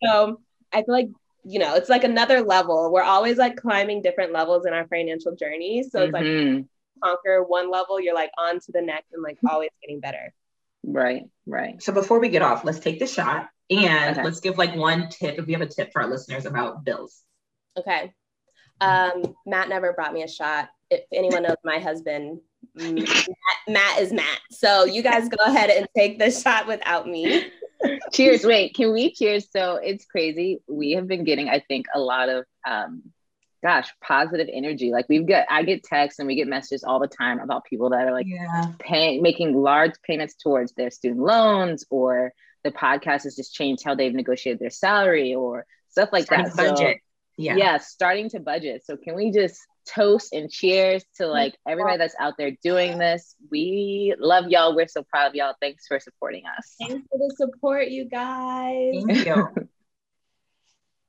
[0.75, 1.09] I feel like
[1.49, 2.91] you know, it's like another level.
[2.93, 5.85] We're always like climbing different levels in our financial journey.
[5.89, 6.55] So it's mm-hmm.
[6.57, 6.65] like
[7.03, 10.35] conquer one level, you're like on to the next and like always getting better.
[10.83, 11.81] Right, right.
[11.81, 14.25] So before we get off, let's take the shot and okay.
[14.25, 17.23] let's give like one tip if you have a tip for our listeners about bills.
[17.79, 18.13] Okay.
[18.81, 20.69] Um, Matt never brought me a shot.
[20.91, 22.41] If anyone knows my husband,
[22.75, 23.09] Matt,
[23.69, 24.41] Matt is Matt.
[24.51, 27.47] So you guys go ahead and take the shot without me
[28.13, 28.45] cheers.
[28.45, 29.47] Wait, can we cheers?
[29.51, 30.61] So it's crazy.
[30.69, 33.03] We have been getting, I think, a lot of um
[33.63, 34.91] gosh, positive energy.
[34.91, 37.91] Like we've got I get texts and we get messages all the time about people
[37.91, 38.73] that are like yeah.
[38.79, 42.33] paying making large payments towards their student loans or
[42.65, 46.57] the podcast has just changed how they've negotiated their salary or stuff like starting that.
[46.57, 46.97] Budget.
[46.99, 47.03] So,
[47.39, 47.57] yeah.
[47.57, 48.85] yeah, starting to budget.
[48.85, 51.33] So can we just toast and cheers to mm-hmm.
[51.33, 53.35] like everybody that's out there doing this.
[53.51, 54.75] We love y'all.
[54.75, 55.55] We're so proud of y'all.
[55.61, 56.75] Thanks for supporting us.
[56.81, 59.05] Thanks for the support, you guys.
[59.07, 59.49] Thank you.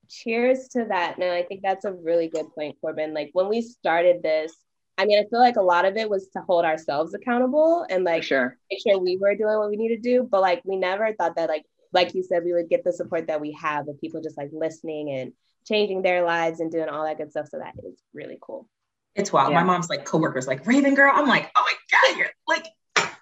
[0.09, 1.19] cheers to that.
[1.19, 3.13] No, I think that's a really good point, Corbin.
[3.13, 4.53] Like when we started this,
[4.97, 8.03] I mean, I feel like a lot of it was to hold ourselves accountable and
[8.03, 8.57] like sure.
[8.71, 10.27] make sure we were doing what we need to do.
[10.29, 13.27] But like we never thought that like like you said, we would get the support
[13.27, 15.33] that we have of people just like listening and
[15.67, 17.47] changing their lives and doing all that good stuff.
[17.49, 18.67] So that is really cool.
[19.15, 19.51] It's wild.
[19.51, 19.59] Yeah.
[19.59, 21.11] My mom's like coworkers, like Raven girl.
[21.13, 22.67] I'm like, oh my god, you're like,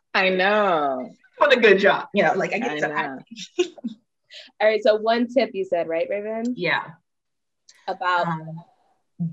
[0.14, 1.10] I know.
[1.38, 2.08] What a good job.
[2.14, 3.24] You know, like I get I so happy.
[4.62, 4.82] all right.
[4.84, 6.54] So one tip you said, right, Raven?
[6.58, 6.84] Yeah.
[7.88, 8.64] About um,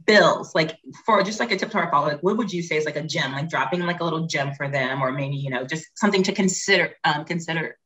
[0.06, 2.76] bills, like for just like a tip to our follow, like what would you say
[2.76, 5.50] is like a gem, like dropping like a little gem for them, or maybe you
[5.50, 6.94] know just something to consider.
[7.04, 7.76] Um, consider.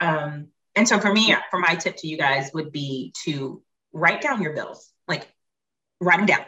[0.00, 3.62] Um, and so for me, for my tip to you guys would be to
[3.92, 5.28] write down your bills, like
[6.00, 6.44] write them down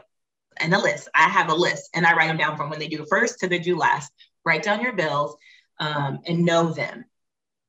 [0.57, 1.09] and a list.
[1.15, 3.49] I have a list and I write them down from when they do first to
[3.49, 4.13] they do last.
[4.45, 5.37] Write down your bills
[5.79, 7.05] um, and know them.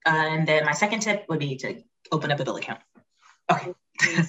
[0.05, 2.79] Uh, and then my second tip would be to open up a bill account.
[3.51, 3.73] Okay.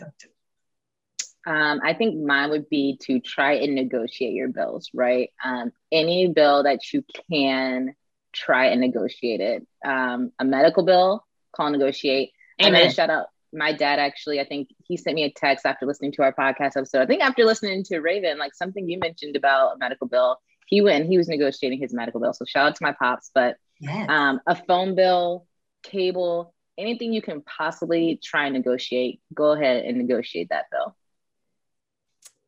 [1.46, 5.30] um, I think mine would be to try and negotiate your bills, right?
[5.44, 7.94] Um, any bill that you can
[8.32, 9.66] try and negotiate it.
[9.84, 12.32] Um, a medical bill, call negotiate.
[12.60, 12.74] Amen.
[12.74, 13.26] And then shout out
[13.56, 16.76] my dad actually, I think he sent me a text after listening to our podcast
[16.76, 17.00] episode.
[17.00, 20.82] I think after listening to Raven, like something you mentioned about a medical bill, he
[20.82, 22.34] went he was negotiating his medical bill.
[22.34, 23.30] So shout out to my pops.
[23.34, 24.08] But yes.
[24.08, 25.46] um, a phone bill,
[25.82, 30.94] cable, anything you can possibly try and negotiate, go ahead and negotiate that bill.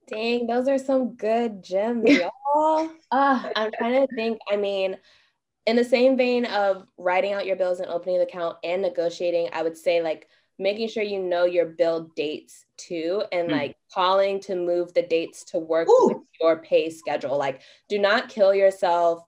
[0.08, 2.04] Dang, those are some good gems,
[2.54, 2.90] y'all.
[3.10, 4.38] uh, I'm trying to think.
[4.50, 4.96] I mean,
[5.66, 9.50] in the same vein of writing out your bills and opening the account and negotiating,
[9.52, 10.26] I would say like
[10.58, 13.52] making sure you know your bill dates too and mm.
[13.52, 16.08] like calling to move the dates to work Ooh.
[16.08, 17.36] with your pay schedule.
[17.36, 19.22] Like do not kill yourself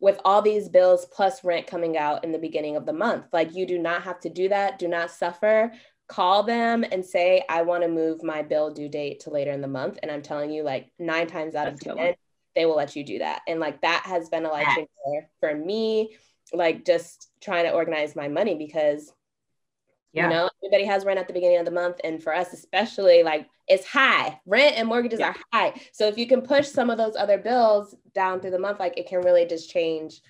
[0.00, 3.26] with all these bills plus rent coming out in the beginning of the month.
[3.32, 4.78] Like you do not have to do that.
[4.78, 5.72] Do not suffer.
[6.08, 9.62] Call them and say i want to move my bill due date to later in
[9.62, 12.14] the month and i'm telling you like nine times out That's of ten
[12.54, 13.42] they will let you do that.
[13.46, 16.16] And like that has been a life changer for me
[16.52, 19.12] like just trying to organize my money because
[20.12, 20.24] Yeah.
[20.24, 22.00] You know, everybody has rent at the beginning of the month.
[22.04, 24.40] And for us, especially, like it's high.
[24.44, 25.30] Rent and mortgages yeah.
[25.30, 25.80] are high.
[25.92, 28.98] So if you can push some of those other bills down through the month, like
[28.98, 30.20] it can really just change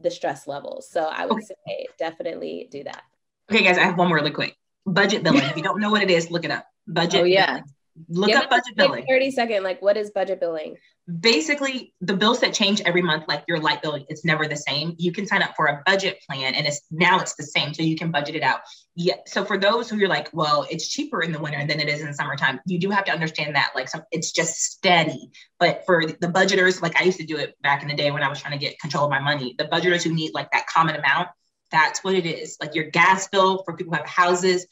[0.00, 0.90] the stress levels.
[0.90, 1.54] So I would okay.
[1.66, 3.02] say definitely do that.
[3.50, 4.56] Okay, guys, I have one more really quick.
[4.84, 5.42] Budget billing.
[5.42, 6.66] if you don't know what it is, look it up.
[6.66, 7.20] Oh, Budget.
[7.20, 7.46] Oh, yeah.
[7.46, 7.64] Billing.
[8.08, 9.06] Look Give up budget billing.
[9.06, 10.76] 30 second, like what is budget billing?
[11.20, 14.94] Basically, the bills that change every month, like your light bill, it's never the same.
[14.98, 17.74] You can sign up for a budget plan and it's now it's the same.
[17.74, 18.60] So you can budget it out.
[18.94, 19.16] Yeah.
[19.26, 22.00] So for those who you're like, well, it's cheaper in the winter than it is
[22.00, 25.30] in the summertime, you do have to understand that like some it's just steady.
[25.58, 28.22] But for the budgeters, like I used to do it back in the day when
[28.22, 30.66] I was trying to get control of my money, the budgeters who need like that
[30.66, 31.28] common amount,
[31.72, 32.56] that's what it is.
[32.60, 34.66] Like your gas bill for people who have houses,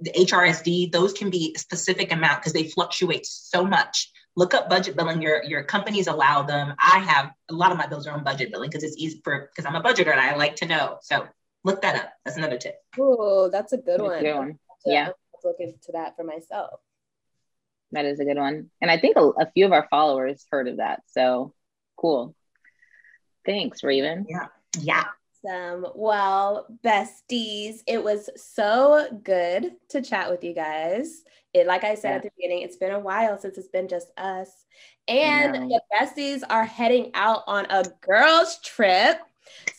[0.00, 4.12] the HRSD, those can be a specific amount because they fluctuate so much.
[4.36, 5.22] Look up budget billing.
[5.22, 6.74] Your your companies allow them.
[6.78, 9.50] I have a lot of my bills are on budget billing because it's easy for
[9.50, 10.98] because I'm a budgeter and I like to know.
[11.02, 11.26] So
[11.64, 12.12] look that up.
[12.24, 12.76] That's another tip.
[12.98, 14.22] Oh, that's a good one.
[14.22, 14.58] Good one.
[14.84, 15.10] Yeah.
[15.42, 16.80] Look into that for myself.
[17.92, 18.70] That is a good one.
[18.80, 21.02] And I think a, a few of our followers heard of that.
[21.06, 21.54] So
[21.96, 22.34] cool.
[23.46, 24.26] Thanks, Raven.
[24.28, 24.46] Yeah.
[24.80, 25.04] Yeah.
[25.44, 25.86] Awesome.
[25.94, 31.22] Well, besties, it was so good to chat with you guys.
[31.52, 32.16] It, like I said yeah.
[32.16, 34.50] at the beginning, it's been a while since it's been just us.
[35.06, 39.18] And the besties are heading out on a girls' trip.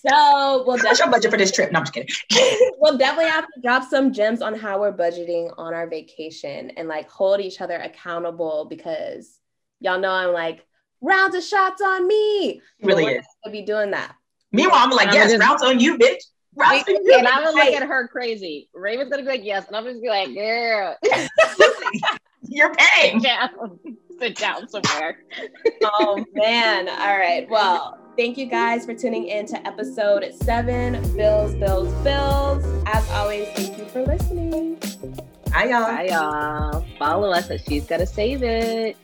[0.05, 1.71] So we'll What's your budget for this trip?
[1.71, 2.15] No, I'm just kidding.
[2.79, 6.87] we'll definitely have to drop some gems on how we're budgeting on our vacation and
[6.87, 9.39] like hold each other accountable because
[9.79, 10.63] y'all know I'm like
[11.01, 12.61] rounds of shots on me.
[12.81, 13.25] Really is.
[13.43, 14.15] To be doing that.
[14.55, 16.21] Meanwhile, I'm like, yes, just, routes on you, bitch.
[16.55, 17.15] Routes on you.
[17.17, 18.69] And I'm gonna look at her crazy.
[18.73, 20.95] Raven's gonna be like, yes, and I'm just be like, girl,
[22.47, 23.19] you're paying.
[23.19, 23.79] Sit down,
[24.19, 25.19] sit down somewhere.
[25.83, 26.87] oh man!
[26.89, 27.47] All right.
[27.49, 30.93] Well, thank you guys for tuning in to episode seven.
[31.15, 32.83] Bills, bills, bills.
[32.87, 34.75] As always, thank you for listening.
[35.51, 35.83] Bye, y'all.
[35.83, 36.85] Bye, y'all.
[36.97, 38.97] Follow us at She's Gotta Save It.